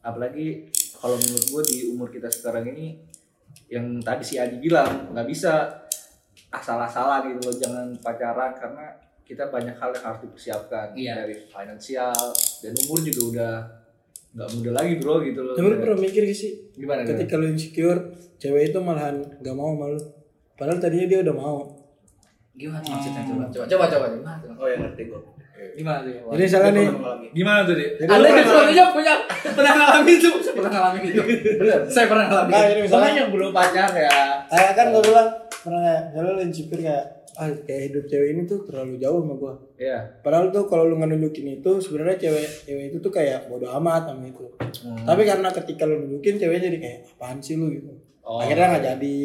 [0.00, 3.00] Apalagi kalau menurut gue di umur kita sekarang ini
[3.68, 5.84] yang tadi si Adi bilang nggak bisa
[6.50, 8.86] asal-asalan gitu loh jangan pacaran karena
[9.24, 11.24] kita banyak hal yang harus dipersiapkan Iya.
[11.24, 12.14] dari finansial
[12.60, 13.54] dan umur juga udah
[14.34, 15.54] nggak muda lagi bro gitu loh.
[15.54, 17.00] Tapi lu pernah mikir gak sih Gimana?
[17.00, 17.10] gimana?
[17.14, 18.00] ketika lu insecure
[18.36, 19.94] cewek itu malahan nggak mau malu
[20.52, 21.58] padahal tadinya dia udah mau
[22.52, 24.38] Gimana tuh maksudnya coba coba coba coba gimana?
[24.52, 25.20] Oh ya ngerti gue.
[25.74, 26.12] Gimana tuh?
[26.28, 26.86] jadi misalnya nih
[27.32, 27.88] Gimana tuh dia?
[27.96, 29.14] Anda kan pernah- suaminya punya
[29.58, 30.30] pernah ngalamin itu.
[30.36, 31.22] Saya pernah ngalamin itu.
[31.62, 31.78] Bener.
[31.88, 32.52] Saya pernah ngalamin.
[32.52, 34.10] nah jadi misalnya Soalnya belum pacar ya.
[34.46, 38.42] kayak kan gue bilang pernah kayak misalnya lu insecure kayak ah kayak hidup cewek ini
[38.46, 40.22] tuh terlalu jauh sama gua Iya.
[40.22, 44.30] Padahal tuh kalau lu nunjukin itu sebenarnya cewek cewek itu tuh kayak bodo amat sama
[44.30, 44.46] itu.
[45.02, 47.90] Tapi karena ketika lu nunjukin ceweknya jadi kayak apaan sih lu gitu.
[48.22, 48.38] Oh.
[48.38, 49.18] Akhirnya nggak jadi.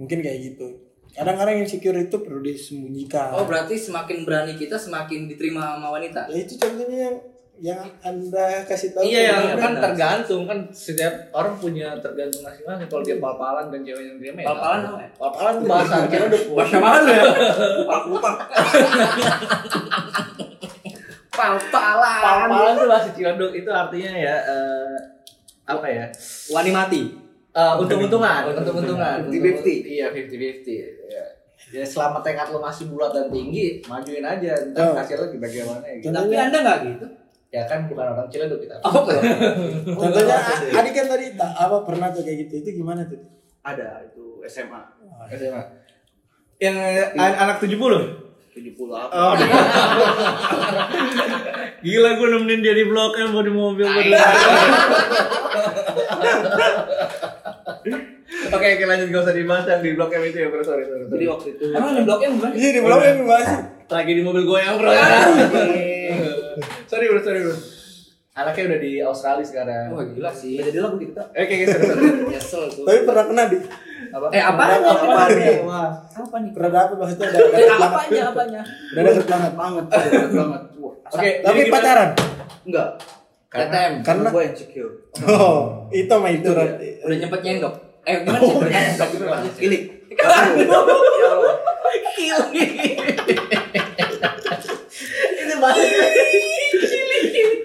[0.00, 0.68] Mungkin kayak gitu.
[1.12, 3.36] Kadang-kadang insecure itu perlu disembunyikan.
[3.36, 6.32] Oh berarti semakin berani kita semakin diterima sama wanita.
[6.32, 7.16] Ya itu contohnya yang
[7.60, 9.04] yang anda kasih tahu.
[9.04, 9.20] Iya,
[9.52, 12.88] yang kan tergantung kan setiap orang punya tergantung masing-masing.
[12.88, 15.08] Kalau dia pal-palan dan cewek yang dia Pal-palan apa ya?
[15.20, 17.22] Pal-palan tuh bahasa kira udah Bahasa mana ya?
[18.08, 18.30] Lupa
[21.30, 22.20] Pal-palan.
[22.24, 24.96] Pal-palan tuh bahasa Ciledug itu artinya ya eh,
[25.68, 26.06] apa ya?
[26.50, 27.02] Wani mati.
[27.50, 29.26] Eh, untung-untungan, Untung-untungan.
[29.28, 29.60] untung-untungan.
[29.60, 30.00] 50-50.
[30.00, 31.12] Iya, 50-50.
[31.12, 31.24] Ya.
[31.70, 34.54] Ya selama tekad lo masih bulat dan tinggi, majuin aja.
[34.74, 34.96] Ntar Oh.
[34.98, 35.94] lagi bagaimana ya.
[36.02, 36.10] gitu.
[36.10, 37.06] Tapi anda nggak gitu?
[37.50, 38.78] Ya kan bukan orang Ciledug kita.
[38.80, 39.02] Oh.
[40.00, 42.62] Contohnya A- Adik kan tadi tak apa pernah tuh kayak gitu.
[42.62, 43.18] Itu gimana tuh?
[43.60, 44.78] Ada itu SMA
[45.34, 45.62] SMA.
[46.56, 46.76] Yang
[47.16, 47.74] an- anak 70?
[48.50, 49.10] 70 apa?
[49.10, 49.32] Oh,
[51.80, 54.12] Gila gue nemenin dia di blok M mau di mobil gua di-
[58.50, 61.06] Oke, oke lanjut gak usah dibahas yang di blok M itu ya bro, sorry, sorry,
[61.08, 62.50] Jadi waktu itu Emang di bloknya bukan?
[62.52, 63.48] Iya di belakang yang bahas.
[63.88, 64.90] Lagi di mobil gue yang bro
[66.84, 67.56] Sorry bro, sorry bro
[68.32, 70.54] Anaknya udah di Australia sekarang Wah gila sih.
[70.56, 71.18] Jadi lagu kita.
[71.28, 72.84] Oke, oke, sorry, sorry Nyesel tuh.
[72.84, 73.56] Tapi pernah kena di.
[74.30, 74.76] Eh apanya?
[74.80, 75.34] Apa Apanya?
[75.36, 75.56] nih?
[76.10, 76.50] Apa nih?
[76.50, 77.68] Pernah dapet maksudnya ada Eh, banget.
[77.84, 78.22] apanya?
[78.26, 78.60] Apanya?
[78.64, 79.52] Udah dapet banget.
[79.52, 80.62] banget, deket banget.
[81.10, 82.08] Oke, Tapi pacaran.
[82.64, 82.88] enggak.
[83.50, 83.92] KTM.
[84.00, 84.92] Karena gue insecure.
[85.26, 86.48] oh itu mah itu.
[87.02, 87.74] Udah nyempet nyendok.
[88.02, 88.54] Eh gimana sih?
[88.56, 89.42] Udah nyendok gimana.
[91.18, 91.54] Ya Allah.
[95.40, 95.82] Ini bahasa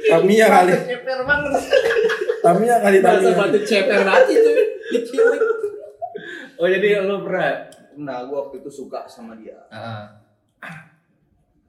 [0.05, 0.71] Tamiya kali.
[0.75, 1.51] ceper banget
[2.39, 3.39] Tamiya kali Bahasa Tamiya.
[3.41, 4.51] batu ceper banget itu.
[6.55, 7.67] Oh jadi lo pernah?
[7.95, 9.55] Nah, gue waktu itu suka sama dia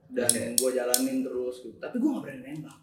[0.07, 1.77] dan gue jalanin terus gitu.
[1.77, 2.77] Tapi gue gak berani nembak.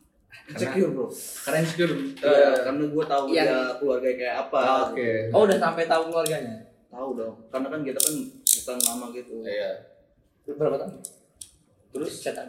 [0.45, 1.07] Insecure bro.
[1.09, 3.43] Karena insecure Iya, karena gue tahu Iya.
[3.43, 4.59] dia keluarga kayak apa.
[4.61, 6.61] Ah, Oke Oh udah sampai tahu keluarganya.
[6.87, 7.35] Tahu dong.
[7.49, 9.35] Karena kan kita kan bukan lama gitu.
[9.41, 9.71] Iya
[10.45, 11.01] Berapa tahun?
[11.91, 12.49] Terus cetan.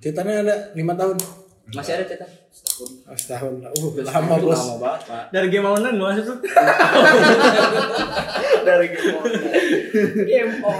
[0.00, 1.16] Ceritanya ada lima tahun.
[1.64, 2.28] Masih ada cetan?
[2.52, 2.90] Setahun.
[3.08, 3.72] Oh, setahun lah.
[3.72, 4.60] Uh, lama bos.
[4.60, 5.24] Lama banget pak.
[5.32, 6.36] Dari game online masuk tuh?
[8.68, 9.48] Dari game online.
[10.28, 10.78] Game on.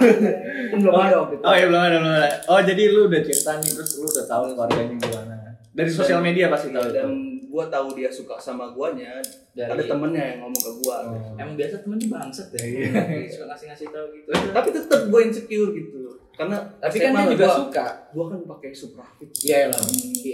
[0.76, 1.44] Belum ada waktu itu.
[1.44, 2.28] Oh iya belum ada belum ada.
[2.52, 5.36] Oh jadi lu udah cerita nih terus lu udah tahu keluarganya gimana?
[5.74, 6.94] Dari sosial media pasti tahu itu.
[6.94, 7.08] dan
[7.48, 9.22] gua tahu dia suka sama guanya
[9.54, 10.96] Dari- ada temennya yang ngomong ke gua
[11.38, 12.62] Emang biasa temen tuh bangsat ya.
[12.62, 12.90] Iya.
[13.30, 14.28] Suka ngasih-ngasih tahu gitu.
[14.52, 15.98] tapi tetap gua insecure gitu
[16.34, 17.86] karena Tapi kan dia juga gua- suka.
[18.10, 19.80] gua kan pakai Supra Fit Iya lah.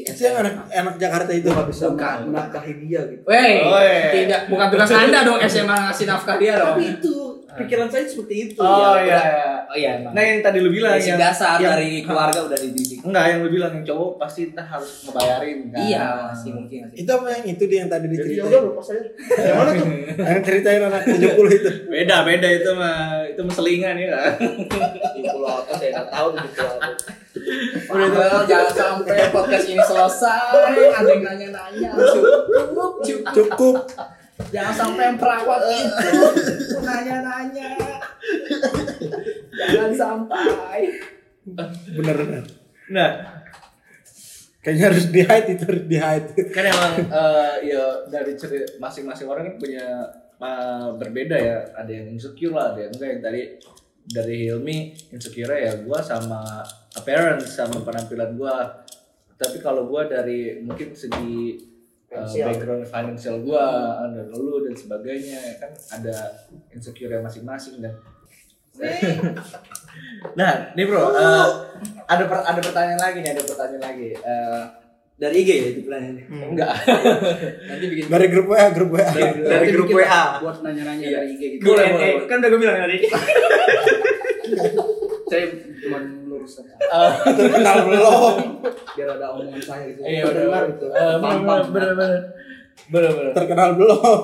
[0.03, 1.47] Itu yang anak anak Jakarta itu.
[1.47, 2.17] nggak bisa Bukan.
[2.27, 3.93] menafkahi dia gitu Wey, Oi.
[4.15, 6.75] tidak bukan tugas anda dong SMA ngasih nafkah dia dong.
[6.75, 7.15] tapi itu
[7.53, 9.05] pikiran saya seperti itu Oh ya.
[9.05, 9.50] iya.
[9.71, 10.11] Oh iya emang.
[10.11, 13.07] Nah yang tadi lu bilang Basic yang dasar yang- dari keluarga udah dididik.
[13.07, 15.79] Enggak, yang lu bilang yang cowok pasti kita harus ngebayarin kan.
[15.79, 16.97] Iya, masih mungkin masih.
[17.07, 18.51] Itu apa yang itu dia yang tadi jadi diceritain?
[18.51, 19.01] udah lupa saya
[19.47, 19.87] yang mana tuh
[20.35, 21.71] Yang ceritain anak 70 itu.
[21.87, 22.99] Beda, beda itu mah
[23.31, 24.19] itu mah selingan ya.
[25.15, 26.91] di pulau apa saya nggak tahu di pulau apa
[27.91, 30.75] Well, jangan sampai podcast ini selesai.
[30.99, 31.91] Ada yang nanya-nanya.
[31.95, 33.33] Cukup, cukup.
[33.39, 33.77] Cukup.
[34.51, 37.71] Jangan sampai yang perawat itu nanya-nanya.
[39.69, 40.81] Jangan sampai.
[41.93, 42.45] Bener bener.
[42.91, 43.11] Nah,
[44.61, 46.31] Kayaknya harus di hide itu harus di hide.
[46.53, 49.87] kan emang eh, ya dari cerita masing-masing orang kan punya
[50.37, 51.59] eh, berbeda ya.
[51.81, 53.43] Ada yang insecure lah, ada yang enggak yang tadi
[54.05, 54.79] dari Hilmi
[55.17, 56.61] insecure ya gua sama
[56.93, 58.85] appearance sama penampilan gua.
[59.41, 61.57] Tapi kalau gua dari mungkin segi
[62.05, 62.47] Finansial.
[62.53, 63.65] background financial gua,
[64.05, 66.37] ada lu dan sebagainya ya kan ada
[66.77, 67.97] insecure masing-masing dan
[70.33, 71.47] nah, nih bro, eh,
[72.07, 74.09] ada per- ada pertanyaan lagi nih, ada pertanyaan lagi.
[74.15, 74.63] Eh,
[75.15, 76.23] Dari IG ya itu plannya.
[76.25, 76.73] enggak.
[77.69, 79.05] Nanti bikin Dari grup WA, grup WA.
[79.05, 81.15] dari Nanti grup WA buat nanya-nanya Iya.
[81.15, 81.93] dari IG gitu Boleh, Q&A.
[81.93, 82.25] boleh, boleh.
[82.25, 82.97] Kan udah gue bilang tadi.
[85.31, 85.45] saya
[85.79, 86.65] cuma luruskan
[87.29, 88.35] Terkenal belum.
[88.91, 90.65] biar ada omongan saya gitu Iya, Terdengar benar.
[90.73, 91.69] gitu Eh, Paham, benar, paham.
[91.71, 92.21] benar, benar.
[92.89, 93.33] Benar, benar.
[93.37, 94.21] Terkenal belum.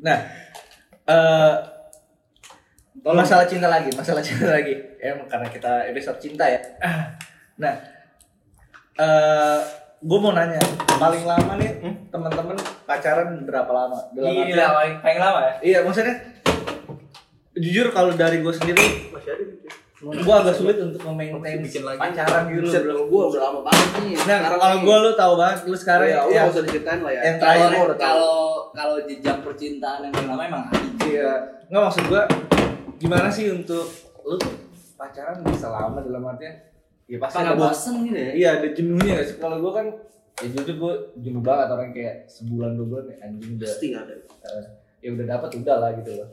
[0.00, 0.18] Nah,
[1.04, 1.52] eh
[3.02, 4.74] masalah cinta lagi, masalah cinta lagi.
[4.98, 6.60] Emang karena kita episode cinta ya.
[7.56, 7.74] Nah,
[8.96, 9.58] eh
[9.98, 10.60] gue mau nanya,
[10.90, 11.70] paling lama nih
[12.08, 13.96] teman-teman pacaran berapa lama?
[14.10, 15.54] Dalam Gila, artian- paling, paling lama ya.
[15.62, 16.14] Iya, maksudnya
[17.52, 19.68] jujur kalau dari gue sendiri, masih ada gitu
[20.00, 22.00] gue agak sulit untuk memaintain Bikin lagi.
[22.00, 22.64] pacaran gitu.
[22.64, 22.80] Bro.
[22.88, 26.06] kalau gua udah lama banget nih Nah, Sekarang kalau gue lu tahu banget, lu sekarang
[26.08, 27.68] ya, nggak usah diceritain lah ya yang terakhir
[28.00, 28.36] Kalau
[28.72, 30.80] kalau jenjang percintaan yang paling lama emang ada.
[31.04, 31.30] Iya,
[31.68, 32.22] nggak maksud gua
[33.00, 33.88] gimana sih untuk
[34.22, 34.36] lu
[34.94, 36.52] pacaran bisa lama dalam artian
[37.08, 38.30] ya pasti ada bosen gitu ya?
[38.36, 39.36] Iya, ada jenuhnya nggak sih?
[39.40, 39.86] Kalau gua kan
[40.38, 44.14] ya jujur gua jenuh banget orang kayak sebulan dua bulan ya, anjing udah pasti ada
[44.20, 44.64] eh,
[45.00, 46.28] ya udah dapat udah lah gitu loh.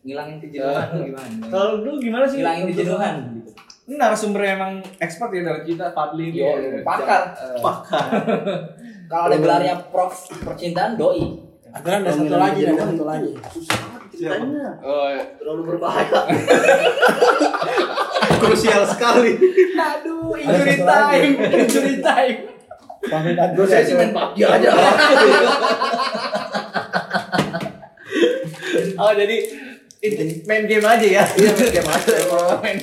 [0.00, 1.44] Ngilangin kejenuhan Eh, gimana?
[1.48, 2.38] Kalau lu gimana sih?
[2.40, 3.50] Ngilangin kejenuhan gitu.
[3.84, 6.80] Ini narasumber emang expert ya dari kita Fadli Yo, ya.
[6.86, 7.22] pakar.
[7.34, 7.58] Eh,
[9.10, 11.42] Kalau ada gelarnya prof percintaan doi.
[11.70, 13.30] Ada ada satu lagi, ada satu lagi.
[13.50, 15.08] susah ceritanya Oh,
[15.40, 16.20] terlalu berbahaya.
[18.40, 19.32] Krusial sekali.
[19.76, 21.28] Aduh, satu lagi.
[21.40, 22.38] injury time.
[23.00, 24.70] Fahmi gue saya sih main PUBG aja.
[29.00, 29.36] Oh jadi
[30.00, 31.24] ini main game aja ya?
[31.40, 32.12] iya main game aja.
[32.60, 32.76] Main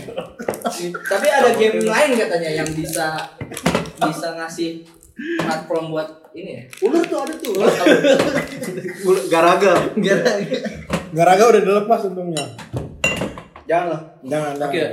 [1.06, 3.22] Tapi ada game lain katanya yang bisa
[3.98, 4.82] bisa ngasih
[5.38, 6.64] platform buat ini ya.
[6.82, 7.54] ular tuh ada tuh
[9.28, 9.72] garaga
[11.08, 12.46] Garaga udah dilepas untungnya.
[13.64, 14.70] jangan lah Jangan, jangan.
[14.70, 14.84] Oke.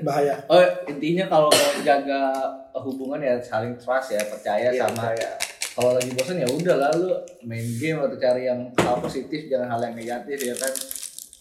[0.00, 0.34] Bahaya.
[0.46, 1.50] Oh intinya kalau
[1.82, 2.38] jaga
[2.76, 5.30] hubungan ya saling trust ya percaya Iya, sama percaya.
[5.74, 7.10] kalau lagi bosan ya udah lalu
[7.42, 10.72] main game atau cari yang hal positif jangan hal yang negatif ya kan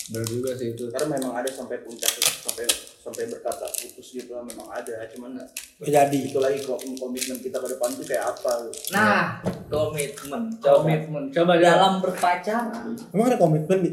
[0.06, 2.06] benar juga sih itu karena memang ada sampai puncak
[2.40, 2.62] sampai
[3.02, 5.34] sampai berkata putus gitu lah memang ada cuman
[5.78, 6.20] Gak jadi.
[6.24, 10.42] itu lagi kok komitmen kita ke depan tuh kayak apa Nah, komitmen.
[10.56, 13.92] Coba komitmen coba dalam dalam berpacaran Emang ada komitmen di?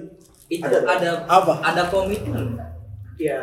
[0.50, 0.78] itu Ada.
[0.84, 1.54] ada Apa?
[1.64, 2.60] ada komitmen.
[3.16, 3.40] ya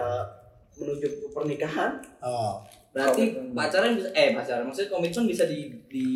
[0.75, 2.61] menuju ke pernikahan Oh.
[2.89, 3.53] Berarti Komitmen.
[3.53, 6.07] pacaran bisa eh pacaran maksudnya komitmen bisa di di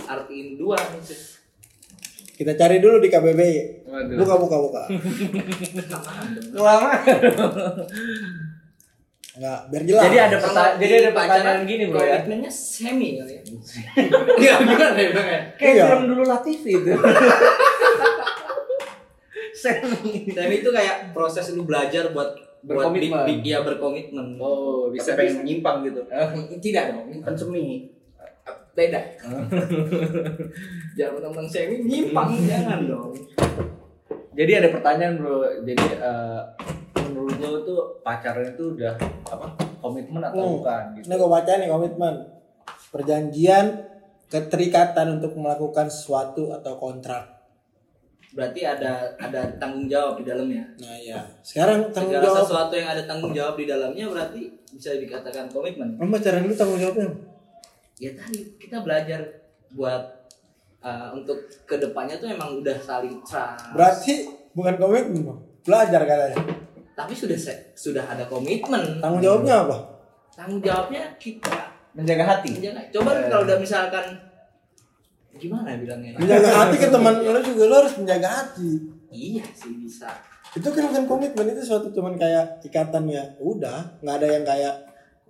[0.00, 1.02] artiin dua nih.
[2.40, 3.84] Kita cari dulu di KBBI.
[3.84, 4.16] Waduh.
[4.16, 4.82] Buka, buka, buka.
[6.56, 6.88] lama
[9.30, 10.02] Enggak, biar jelas.
[10.02, 13.42] Jadi ada pertanyaan di jadi ada pacaran, pertanyaan gini bro ya Komitmennya semi kali ya.
[14.42, 15.40] Iya gimana ya Bang ya?
[15.54, 15.84] kayak Iya.
[15.86, 16.90] film dulu Latifi itu
[19.54, 23.24] semi Dan itu kayak proses lu belajar buat buat Berkomitmen.
[23.24, 24.36] bi- bi- ya berkomitmen.
[24.36, 26.00] oh bisa pengen menyimpang gitu
[26.64, 27.08] Tidak dong.
[27.20, 27.88] kan semi
[28.72, 29.00] Beda.
[30.98, 33.12] Jangan teman semi nyimpang jangan dong.
[34.30, 36.40] Jadi ada pertanyaan bro, jadi eh,
[37.02, 38.94] menurut lo tuh pacaran itu udah
[39.26, 39.46] apa
[39.80, 40.54] komitmen atau Hmm.
[40.56, 41.18] bukan Ini gitu?
[41.18, 42.14] gue baca nih komitmen.
[42.88, 43.66] Perjanjian
[44.26, 47.42] keterikatan untuk melakukan sesuatu atau kontrak.
[48.30, 50.62] Berarti ada ada tanggung jawab di dalamnya.
[50.78, 52.38] Nah ya, sekarang tanggung Segala jawab.
[52.40, 55.98] sesuatu yang ada tanggung jawab di dalamnya berarti bisa dikatakan komitmen.
[55.98, 57.10] Pacaran dulu tanggung jawabnya?
[58.00, 59.20] Ya tadi kita belajar
[59.70, 60.02] buat
[60.80, 64.12] uh, untuk ke depannya tuh emang udah saling trust Berarti
[64.50, 65.40] bukan komitmen bang.
[65.60, 66.40] Belajar katanya.
[66.90, 67.36] tapi sudah
[67.72, 69.76] sudah ada komitmen Tanggung jawabnya apa?
[70.30, 71.52] tanggung jawabnya kita
[71.90, 72.50] Menjaga hati.
[72.54, 73.28] menjaga coba Eh.
[73.28, 74.04] kalau udah misalkan
[75.32, 78.70] gimana bilangnya Menjaga hati ke teman lo juga lo harus menjaga hati.
[79.08, 80.08] iya sih bisa
[80.50, 83.22] Itu kan bukan komitmen itu suatu cuman kayak ikatan ya.
[83.38, 84.74] Udah, nggak ada yang kayak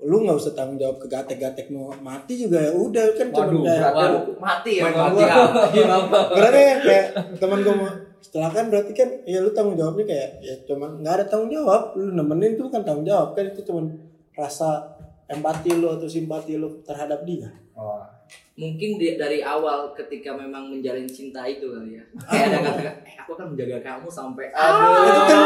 [0.00, 3.62] lu nggak usah tanggung jawab ke gatek-gatek mau mati juga ya udah kan cuma Waduh,
[3.64, 3.92] berat.
[3.92, 5.78] Waduh, mati ya mati mati.
[6.00, 10.28] apa berarti kayak teman gue mau setelah kan berarti kan ya lu tanggung jawabnya kayak
[10.40, 13.92] ya cuman nggak ada tanggung jawab lu nemenin itu bukan tanggung jawab kan itu cuman
[14.32, 18.04] rasa empati lu atau simpati lu terhadap dia Oh.
[18.52, 23.16] Mungkin di- dari awal ketika memang menjalin cinta itu kali ya kayak ada kata eh
[23.16, 25.00] aku akan menjaga kamu sampai Aduh.
[25.00, 25.40] itu kan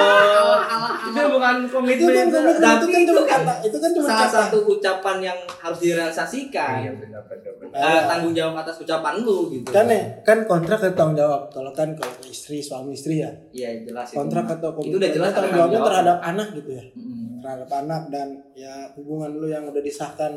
[1.14, 2.34] Itu bukan itu komitmen kan itu.
[2.34, 5.16] komitmen Tapi itu kan itu cuma kan kata itu kan cuma salah kata satu ucapan
[5.22, 7.52] yang harus direalisasikan Iya benar benar.
[7.54, 7.76] benar.
[7.76, 11.70] Eh, tanggung jawab atas ucapan lu gitu kan ya kan kontrak ada tanggung jawab kalau
[11.70, 14.16] kan kalau istri suami istri ya iya jelas itu.
[14.16, 15.88] kontrak atau komitmen itu udah jelas tanggung jawabnya jawab.
[15.88, 17.26] terhadap anak gitu ya Mm-mm.
[17.38, 20.32] terhadap anak dan ya hubungan lu yang udah disahkan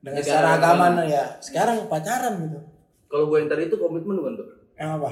[0.00, 0.84] dengan Negara secara agama.
[0.92, 1.24] agama ya.
[1.40, 2.60] Sekarang pacaran gitu.
[3.06, 5.10] Kalau gue yang tadi itu komitmen bukan tuh yang apa?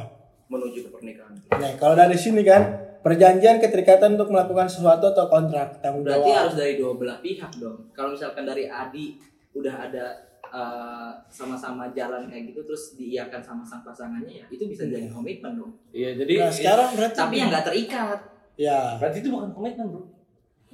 [0.53, 1.35] Menuju ke pernikahan.
[1.57, 2.63] nah kalau dari sini kan
[3.01, 7.53] perjanjian keterikatan untuk melakukan sesuatu atau kontrak tanggung berarti jawab harus dari dua belah pihak
[7.57, 7.89] dong.
[7.97, 9.17] Kalau misalkan dari Adi
[9.57, 10.05] udah ada
[10.53, 15.57] eh, sama-sama jalan kayak gitu terus diiakan sama sang pasangannya ya itu bisa jadi komitmen
[15.57, 15.73] dong.
[15.97, 18.19] Iya jadi nah sekarang berarti tapi yang nggak terikat.
[18.55, 19.01] Ya.
[19.01, 20.05] Berarti itu bukan komitmen bro.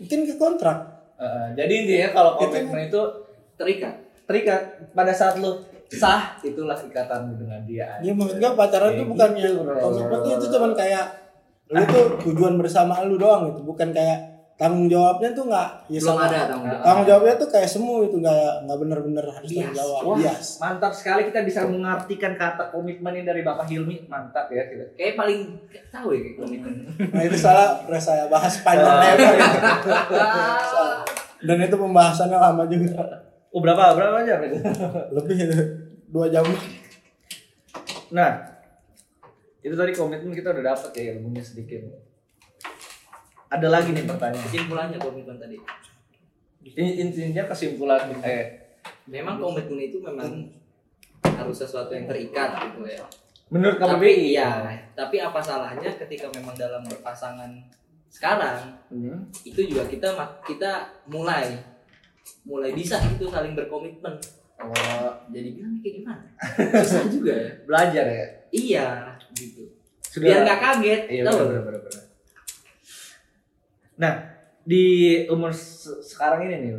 [0.00, 0.78] mungkin ke kontrak.
[1.14, 3.02] Eh, jadi intinya kalau komitmen itu
[3.54, 3.99] terikat
[4.30, 4.62] terikat
[4.94, 5.58] pada saat lu
[5.90, 7.98] sah itulah ikatan dengan dia.
[7.98, 9.74] ya maksud gue pacaran tuh bukan gitu, bro.
[9.74, 11.04] komitmen tuh itu cuman kayak
[11.66, 16.10] lu tuh tujuan bersama lu doang gitu bukan kayak tanggung jawabnya tuh nggak ya belum
[16.14, 19.72] sama- ada tanggung jawab tanggung jawabnya tuh kayak semu itu kayak nggak bener-bener harus tanggung
[19.74, 24.04] jawab Wah, bias mantap sekali kita bisa mengartikan kata komitmen ini dari Bapak Hilmi.
[24.06, 24.84] Mantap ya kita.
[24.94, 25.40] kayak paling
[25.88, 26.74] tahu ya kayak komitmen
[27.10, 29.90] nah itu salah udah saya bahas panjang lebar gitu.
[31.40, 33.00] dan itu pembahasannya lama juga
[33.50, 34.56] Oh berapa berapa jam itu?
[35.16, 35.36] lebih
[36.06, 36.46] dua jam
[38.10, 38.42] Nah,
[39.60, 41.86] itu tadi komitmen kita udah dapat ya ilmunya sedikit.
[43.46, 44.46] Ada lagi nih pertanyaan.
[44.46, 45.58] kesimpulannya komitmen tadi
[46.60, 48.60] Ini intinya kesimpulan eh
[49.06, 50.46] memang komitmen itu memang
[51.24, 53.02] harus sesuatu yang terikat gitu ya
[53.48, 54.50] menurut tapi KBBI iya
[54.92, 57.50] tapi apa salahnya ketika memang dalam berpasangan
[58.06, 59.22] sekarang Hmm.
[59.42, 60.10] itu juga kita
[60.42, 60.70] kita
[61.06, 61.58] mulai
[62.42, 64.16] mulai bisa gitu saling berkomitmen.
[64.60, 66.22] Oh, jadi bilang kayak gimana?
[66.84, 67.50] Susah juga ya.
[67.64, 68.26] Belajar ya.
[68.50, 68.86] iya
[69.32, 69.62] gitu.
[70.02, 70.26] Sudah.
[70.26, 72.04] biar nggak kaget Iya tau benar benar benar.
[73.96, 74.14] Nah,
[74.64, 74.84] di
[75.26, 76.72] umur se- sekarang ini nih,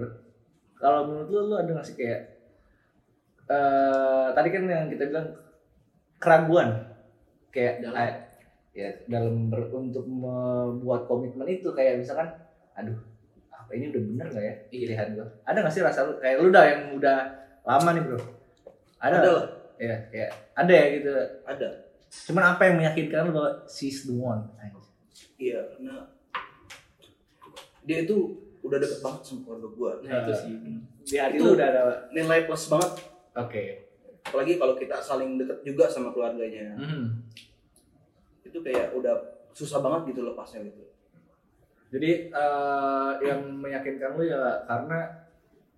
[0.76, 2.22] kalau menurut lu, lu ada nggak sih kayak
[3.46, 5.28] eh tadi kan yang kita bilang
[6.18, 6.70] keraguan
[7.52, 8.30] kayak Dalam-
[8.72, 12.32] ya dalam ber- untuk membuat komitmen itu kayak misalkan
[12.72, 12.96] aduh
[13.72, 16.64] ini udah bener nggak ya pilihan gua ada nggak sih rasa lu kayak lu udah
[16.64, 17.18] yang udah
[17.62, 18.20] lama nih bro
[18.98, 19.46] ada Ada lah.
[19.78, 21.10] ya kayak ada ya gitu
[21.44, 21.68] Ada.
[22.28, 24.44] cuman apa yang meyakinkan lu bahwa she's the one
[25.42, 26.06] Iya, karena
[27.82, 28.18] dia itu
[28.62, 29.92] udah deket banget sama keluarga gue.
[30.06, 30.54] nah itu sih
[31.04, 31.82] di hati Itu- lu udah ada
[32.14, 32.92] Nilai plus banget.
[33.34, 33.64] oke
[34.22, 36.78] Apalagi kalau kita saling deket juga sama keluarganya.
[36.78, 37.26] Mhm.
[38.46, 39.18] Itu kayak udah
[39.50, 40.86] susah banget gitu lepasnya gitu.
[41.92, 45.12] Jadi eh, yang meyakinkan lu ya karena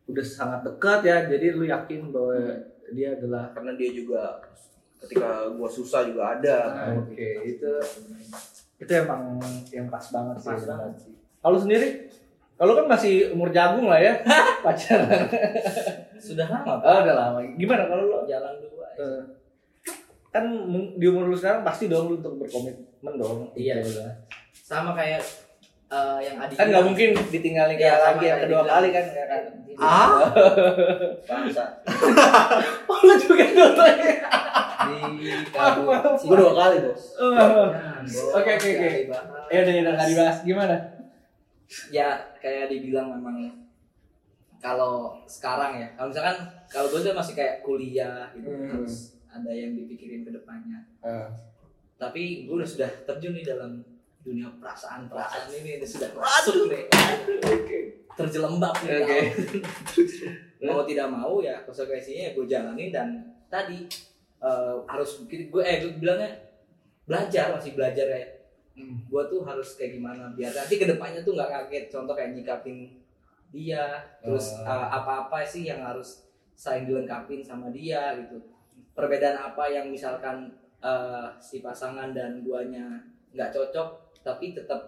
[0.05, 2.37] udah sangat dekat ya jadi lu yakin bahwa
[2.93, 4.37] dia adalah Karena dia juga
[5.01, 6.57] ketika gua susah juga ada.
[6.71, 7.71] Ah, oke itu
[8.79, 9.39] itu emang
[9.71, 10.91] yang pas banget sih Pas banget.
[11.01, 11.13] sih.
[11.39, 12.07] kalau sendiri
[12.59, 14.13] kalau kan masih umur jagung lah ya
[14.65, 15.27] pacaran
[16.21, 17.39] sudah lama oh, udah lama.
[17.59, 18.17] Gimana kalau lu?
[18.29, 19.21] Jalan dua eh,
[20.31, 20.45] kan
[20.99, 23.49] di umur lu sekarang pasti dong lu untuk berkomitmen dong.
[23.57, 23.81] Iya.
[23.83, 24.03] Gitu
[24.63, 25.19] sama kayak
[25.93, 29.05] eh, yang Adi kan nggak mungkin ditinggalin Iya, kayak sama lagi yang kedua kali kan
[29.05, 29.41] ya kan?
[29.75, 30.09] ah?
[31.29, 31.65] Bangsa
[32.89, 34.15] oh, lu juga dulu ya?
[34.83, 36.19] Di kabut.
[36.23, 37.03] Gua dua kali bos.
[37.15, 38.13] Bos.
[38.35, 38.89] Oke, oke, oke.
[39.49, 40.37] Ya udah ya udah nggak dibahas.
[40.43, 40.75] Gimana?
[41.89, 43.37] Ya kayak dibilang memang
[44.59, 48.69] kalau sekarang ya kalau misalkan kalau gue tuh masih kayak kuliah gitu Hmm.
[48.71, 48.95] terus
[49.27, 50.79] ada yang dipikirin ke depannya.
[51.95, 53.81] Tapi gue udah sudah terjun nih dalam
[54.23, 56.83] dunia perasaan perasaan ini udah sudah masuk nih.
[58.13, 58.91] terjelembab nih.
[59.03, 59.19] Oke.
[60.63, 63.07] mau tidak mau ya konsekuensinya ya gue jalanin dan
[63.51, 63.83] tadi
[64.39, 66.31] eh, harus gue eh gue bilangnya
[67.03, 68.23] belajar masih belajar ya.
[69.11, 71.85] Gue tuh harus kayak gimana biar nanti ke depannya tuh nggak kaget.
[71.91, 72.95] Contoh kayak nyikapin
[73.51, 74.65] dia terus Oh.
[74.65, 76.23] eh, apa-apa sih yang harus
[76.55, 78.39] saling dilengkapin sama dia gitu.
[78.95, 84.79] Perbedaan apa yang misalkan eh, si pasangan dan duanya nggak cocok tapi tetap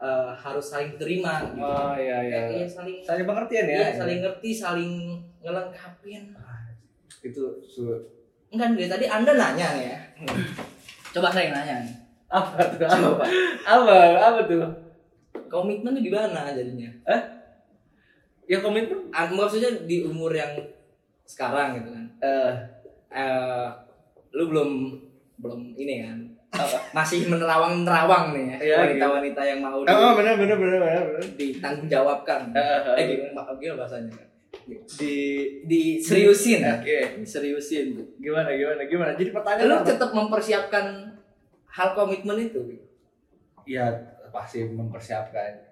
[0.00, 2.36] eh, harus saling terima gitu Oh iya iya.
[2.48, 3.76] Eh, iya, saling Saling pengertian ya.
[3.76, 4.92] iya, saling ngerti saling
[5.44, 6.32] ngelengkapin
[7.20, 8.00] Itu su-
[8.50, 9.98] enggak dari tadi anda nanya nih ya
[11.10, 11.86] coba saya nanya
[12.30, 12.86] apa tuh?
[12.86, 13.24] Apa?
[13.66, 13.94] Apa?
[14.18, 14.62] Apa tuh?
[15.50, 16.86] komitmen tuh gimana jadinya
[18.46, 20.50] Ya komitmen Ah, maksudnya di umur yang
[21.26, 22.50] sekarang gitu kan eh
[23.10, 23.66] eh
[24.34, 24.70] lu belum
[25.38, 26.18] belum ini kan
[26.90, 30.78] masih menerawang nerawang nih ya Iya, wanita-wanita yang mau di, Oh, benar benar benar.
[30.82, 31.02] benar.
[31.38, 34.10] ditanggung jawabkan Eh, gimana, gimana bahasanya?
[34.98, 35.14] Di
[35.64, 36.58] di seriusin.
[36.66, 37.22] Oke.
[37.22, 37.94] seriusin.
[38.18, 39.10] Gimana gimana gimana?
[39.14, 41.14] Jadi pertanyaan lu tetap mempersiapkan
[41.70, 42.58] hal komitmen itu?
[43.62, 43.86] Ya
[44.30, 45.70] pasti mempersiapkan.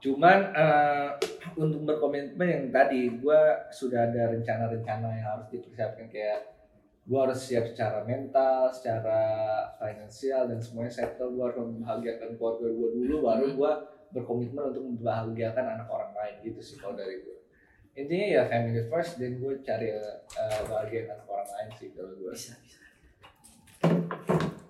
[0.00, 1.08] Cuman eh,
[1.56, 3.40] untuk berkomitmen yang tadi gue
[3.72, 6.40] sudah ada rencana-rencana yang harus dipersiapkan kayak
[7.08, 9.20] gue harus siap secara mental secara
[9.80, 11.32] finansial dan semuanya settle.
[11.32, 13.72] Gue harus membahagiakan keluarga gue dulu baru gue
[14.10, 16.34] berkomitmen untuk membahagiakan anak orang lain.
[16.44, 17.40] Gitu sih kalau dari gue
[17.90, 22.30] intinya ya family first dan gue cari eh, bahagia anak orang lain sih kalau gue
[22.32, 22.80] bisa bisa.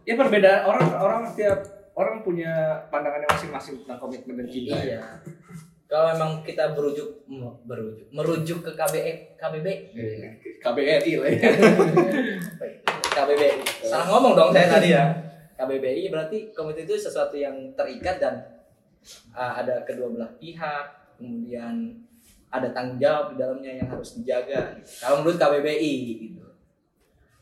[0.09, 1.61] Ya perbedaan orang orang setiap
[1.93, 4.77] orang punya pandangannya masing-masing tentang komitmen dan cinta.
[4.81, 5.01] Ya.
[5.90, 7.26] Kalau memang kita berujuk
[7.66, 9.66] berujuk merujuk ke KBE KBB
[10.62, 11.50] KBRI lah ya.
[13.11, 15.11] KBBI salah ngomong dong saya tadi ya.
[15.59, 18.38] KBBI berarti komitmen itu sesuatu yang terikat dan
[19.35, 22.07] uh, ada kedua belah pihak kemudian
[22.55, 24.79] ada tanggung jawab di dalamnya yang harus dijaga.
[25.03, 26.46] Kalau menurut KBBI gitu.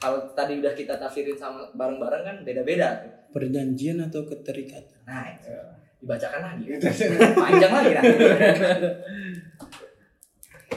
[0.01, 2.97] Kalau tadi udah kita tafsirin sama bareng-bareng kan beda-beda.
[3.29, 5.05] Perjanjian atau keterikatan?
[5.05, 5.53] Nah itu
[5.99, 6.65] dibacakan lagi
[7.35, 8.05] panjang lagi nah.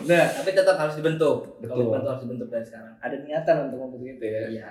[0.02, 1.78] Nah, tapi tetap harus dibentuk Betul.
[1.86, 4.42] komitmen itu harus dibentuk dari sekarang ada niatan untuk membentuk itu ya.
[4.50, 4.68] iya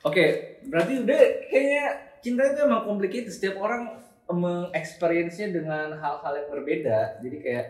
[0.00, 1.20] Oke, berarti udah
[1.52, 1.84] kayaknya
[2.24, 3.28] cinta itu emang complicated.
[3.28, 4.00] Setiap orang
[4.32, 7.20] mengexperience-nya dengan hal-hal yang berbeda.
[7.20, 7.66] Jadi kayak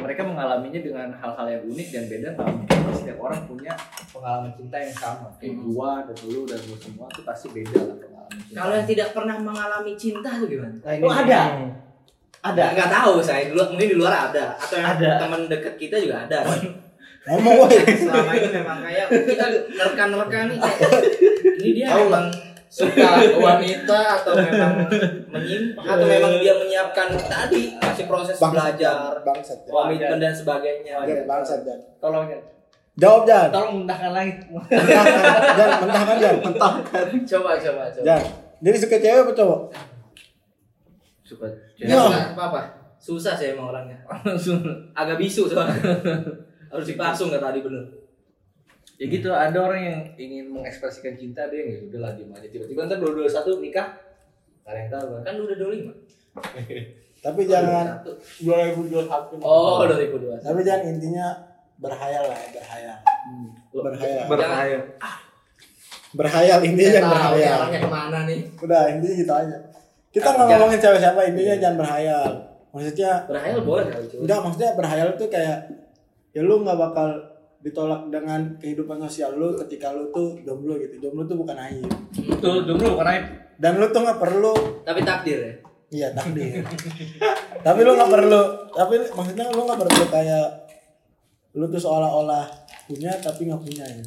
[0.00, 2.28] mereka mengalaminya dengan hal-hal yang unik dan beda.
[2.40, 3.76] Nggak mungkin setiap orang punya
[4.16, 5.28] pengalaman cinta yang sama.
[5.36, 5.64] Kayak Hmm.
[5.68, 8.15] gua dan lu dan lu semua tuh pasti beda lah.
[8.54, 10.76] Kalau yang tidak pernah mengalami cinta itu gimana?
[11.02, 11.40] Oh, ada.
[12.42, 12.64] ada.
[12.74, 14.54] Nggak tahu saya dulu mungkin di luar ada.
[14.58, 15.10] Atau yang Ada.
[15.22, 16.46] teman dekat kita juga ada.
[17.26, 17.74] Ngomong woi.
[18.06, 20.58] Selama ini memang kayak kita nerkan-nerkan nih
[21.58, 22.26] ini dia Tahu memang
[22.66, 23.08] suka
[23.38, 24.74] wanita atau memang
[25.30, 29.58] menyimpan atau memang dia menyiapkan tadi masih proses belajar bangsat.
[29.66, 31.02] komitmen dan sebagainya.
[31.26, 31.66] Bangsat.
[31.98, 32.38] Tolong ya.
[32.96, 33.48] Jawab Jan.
[33.52, 34.36] Tolong mentahkan langit.
[34.48, 35.68] mentahkan Jan.
[35.84, 38.04] Mentahkan Jan mentahkan coba coba coba.
[38.04, 38.22] Jan
[38.56, 39.60] jadi suka cewek apa cowok?
[41.26, 41.92] Suka Ya.
[41.92, 42.60] Nggak apa apa?
[42.96, 44.00] Susah sih emang orangnya.
[45.00, 45.76] Agak bisu soalnya.
[46.72, 47.84] Harus dipasung nggak tadi bener.
[48.96, 52.48] Ya gitu ada orang yang ingin mengekspresikan cinta dia yang ya udah lah diem aja.
[52.48, 53.92] Tiba-tiba ntar dua dua satu nikah
[54.64, 55.22] yang tahu kan?
[55.28, 55.92] Kan udah dua lima.
[57.20, 58.00] Tapi jangan
[58.40, 59.36] dua ribu dua satu.
[59.44, 61.28] Oh dua ribu dua tapi jangan intinya
[61.76, 62.96] berhayal lah ya berhayal.
[63.72, 64.24] Berhayal.
[64.26, 64.78] Berbahaya
[66.16, 67.58] berhayal intinya jangan berhayal.
[67.68, 68.40] ke mana nih?
[68.56, 69.56] Udah intinya gitu aja.
[70.08, 70.56] Kita nggak Jangan.
[70.56, 72.30] ngomongin cewek siapa intinya jangan berhayal.
[72.72, 75.58] Maksudnya berhayal boleh kali cuy enggak maksudnya berhayal tuh kayak
[76.32, 77.08] ya lu nggak bakal
[77.60, 80.96] ditolak dengan kehidupan sosial lu ketika lu tuh jomblo gitu.
[81.00, 81.88] Jomblo tuh bukan aib.
[82.16, 83.24] Betul jomblo bukan aib.
[83.60, 84.54] Dan lu tuh nggak perlu
[84.88, 85.54] tapi takdir ya?
[85.86, 86.66] Iya takdir.
[87.66, 88.42] Tapi lu nggak perlu
[88.74, 90.65] tapi maksudnya lu nggak perlu kayak
[91.56, 92.44] lu tuh seolah-olah
[92.84, 94.04] punya tapi nggak punya ya?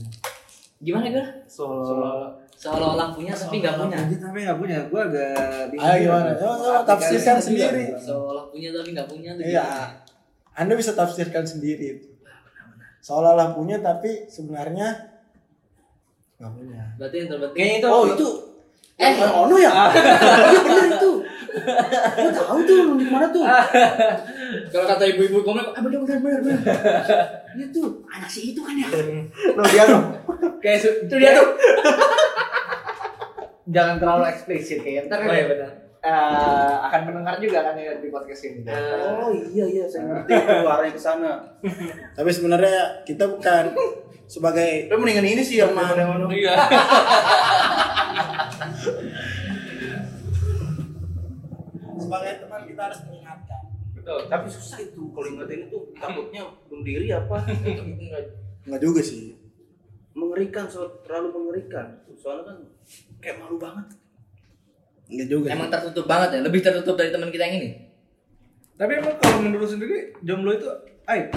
[0.80, 3.98] Gimana gue soal seolah-olah punya tapi nggak punya.
[4.22, 4.78] tapi nggak punya.
[4.88, 6.32] Gue agak bingung Ayo gimana?
[6.86, 7.84] Tafsirkan sendiri.
[7.98, 9.44] seolah punya tapi nggak punya tuh.
[9.44, 9.68] Iya.
[10.54, 11.98] Anda bisa tafsirkan sendiri.
[11.98, 12.10] Itu
[13.00, 14.88] seolah-olah punya tapi sebenarnya
[16.40, 16.84] nggak punya.
[17.00, 18.30] Berarti yang terpenting kayaknya itu Oh itu.
[19.00, 19.14] Eh.
[19.18, 19.72] Ono ya?
[19.72, 21.12] Iya bener itu.
[21.50, 23.44] Gue tahu tuh di mana tuh.
[24.74, 26.60] kalau kata ibu-ibu komen ah bener bener bener bener
[27.58, 28.88] Iya tuh anak si itu kan ya.
[29.58, 30.00] lo dia lo
[30.62, 31.50] kayak itu dia tuh
[33.74, 38.10] jangan terlalu eksplisit kayak ntar oh iya benar eh, akan mendengar juga kan ya di
[38.10, 41.32] podcast ini Oh iya iya saya ngerti tuh arahnya ke sana.
[42.14, 43.74] tapi sebenarnya kita bukan
[44.26, 46.30] sebagai Tapi mendingan ini sih yang mana ono.
[46.30, 46.54] iya
[52.10, 53.62] sebagai teman kita harus mengingatkan
[53.94, 57.38] betul Tapi susah itu kalau ingetin itu takutnya bunuh diri apa?
[58.66, 59.38] nggak juga sih
[60.12, 62.02] mengerikan so, terlalu mengerikan.
[62.18, 62.58] Soalnya kan
[63.22, 63.86] kayak malu banget.
[65.10, 67.70] nggak juga emang tertutup banget ya lebih tertutup dari teman kita yang ini
[68.74, 70.70] tapi emang kalau menurut sendiri jomblo itu
[71.08, 71.30] aib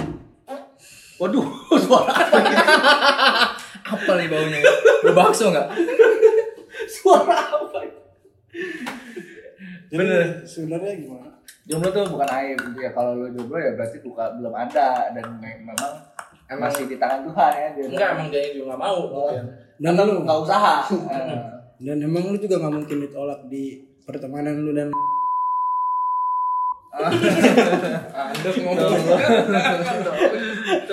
[1.17, 1.47] Waduh,
[1.87, 2.35] suara apa?
[2.35, 2.57] ini?
[3.87, 4.59] Apa nih baunya?
[5.07, 5.71] Bau bakso nggak?
[6.99, 7.79] Suara apa?
[9.93, 10.25] Jadi, Bener.
[10.43, 11.29] sebenarnya gimana
[11.63, 12.91] Jomblo tuh bukan aib gitu ya.
[12.91, 15.93] Kalau lu jomblo ya berarti buka, belum ada dan me- memang
[16.49, 17.69] Emang- masih di tangan Tuhan ya.
[17.71, 18.99] Dia Enggak, emang dia juga nggak mau.
[19.07, 19.31] Oh.
[19.77, 20.75] dan Kan lu nggak usaha.
[21.13, 21.39] Eh.
[21.83, 23.65] dan emang lu juga nggak mungkin ditolak di
[24.03, 24.89] pertemanan lu dan
[28.13, 28.93] Andus ngomong.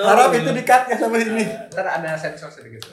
[0.01, 2.83] harap itu dikat ya sama ini Ntar ada sensor sedikit.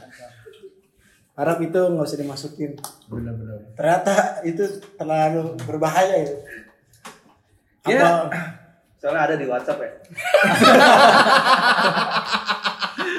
[1.37, 2.72] Harap itu nggak usah dimasukin
[3.07, 3.70] Bener-bener.
[3.72, 4.62] ternyata itu
[4.95, 6.34] terlalu berbahaya ya
[7.87, 8.26] Ya.
[8.26, 8.41] apa
[8.97, 9.87] Soalnya ada di WhatsApp ya.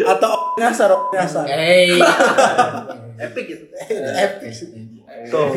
[0.07, 1.95] atau nyasar nyasar Hey.
[3.18, 3.65] Epic gitu.
[4.20, 4.51] epic.
[5.28, 5.47] Tuh.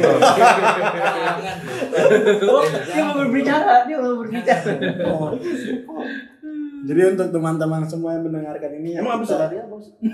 [2.48, 4.72] Oh, dia mau berbicara, dia mau berbicara.
[6.81, 9.93] Jadi untuk teman-teman semua yang mendengarkan ini ya Emang abis kita- apa sih?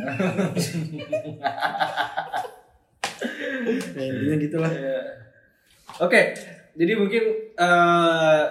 [3.97, 5.01] ya, intinya gitulah Iya.
[5.97, 6.37] Oke,
[6.77, 7.23] jadi mungkin
[7.57, 8.43] eh,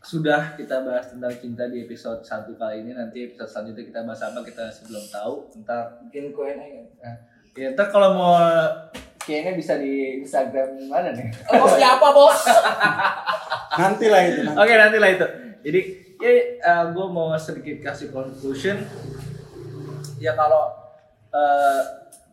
[0.00, 2.90] sudah kita bahas tentang cinta di episode 1 kali ini.
[2.90, 5.34] Nanti episode selanjutnya kita bahas apa kita masih belum tahu.
[5.62, 6.84] Ntar, Bikin Q&A kan?
[6.98, 7.14] nah,
[7.54, 8.34] ya, ntar kalau mau
[9.20, 11.28] kayaknya bisa di Instagram mana nih?
[11.52, 12.40] Oh, siapa bos?
[13.76, 14.40] nanti lah itu.
[14.50, 15.26] Oke nanti lah itu.
[15.60, 15.80] Jadi
[16.20, 18.84] ya gue mau sedikit kasih conclusion.
[20.20, 20.68] Ya kalau
[21.32, 21.82] eh,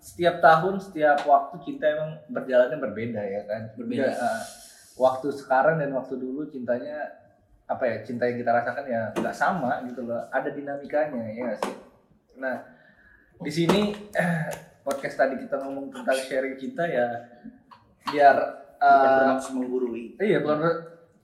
[0.03, 3.61] setiap tahun, setiap waktu cinta emang berjalannya berbeda ya kan.
[3.79, 4.11] Berbeda.
[4.11, 4.41] eh,
[4.99, 7.15] waktu sekarang dan waktu dulu cintanya
[7.67, 10.27] apa ya cinta yang kita rasakan ya nggak sama gitu loh.
[10.31, 11.75] Ada dinamikanya ya sih.
[12.39, 12.63] Nah
[13.37, 13.93] di sini
[14.87, 17.07] podcast tadi kita ngomong tentang sharing cinta ya
[18.07, 18.35] biar
[18.77, 20.03] Bukan eh, bermaksud menggurui.
[20.21, 20.61] iya bukan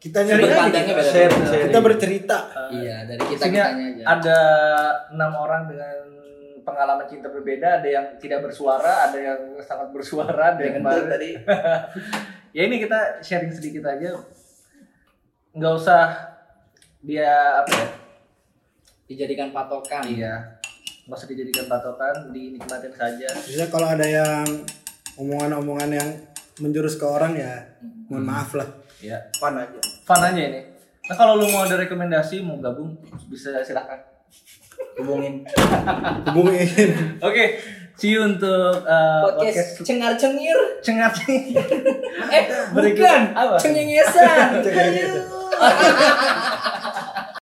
[0.03, 1.07] kita nyari pandangnya beda.
[1.07, 1.31] Share,
[1.63, 2.37] kita bercerita
[2.69, 4.03] Iya, dari kita kitanya aja.
[4.03, 4.39] ada
[5.09, 5.95] enam orang dengan
[6.59, 11.05] pengalaman cinta berbeda, ada yang tidak bersuara, ada yang sangat bersuara, ada yang kemarin.
[11.07, 11.29] tadi.
[12.53, 14.13] Ya ini kita sharing sedikit aja,
[15.57, 16.05] nggak usah
[17.01, 17.87] dia apa ya?
[19.09, 20.05] Dijadikan patokan.
[20.05, 20.61] Iya,
[21.03, 23.25] nggak usah dijadikan patokan, dinikmatin saja.
[23.41, 24.45] Bisa kalau ada yang
[25.17, 26.09] omongan-omongan yang
[26.61, 27.65] menjurus ke orang ya
[28.05, 28.69] mohon maaf lah
[29.01, 29.81] Ya, Fun aja.
[30.03, 30.61] Fun aja ini.
[31.07, 32.95] Nah kalau lu mau ada rekomendasi, mau gabung,
[33.27, 33.99] bisa silahkan.
[34.99, 35.41] Hubungin.
[36.29, 36.69] hubungin
[37.27, 37.57] Oke,
[37.97, 40.55] see you untuk uh, Podcast cengar cengir.
[40.85, 41.09] cengar
[42.29, 43.21] Eh, bukan.
[43.33, 43.55] Apa?
[43.57, 44.59] Cengengesan.
[44.65, 45.23] Cengengesan.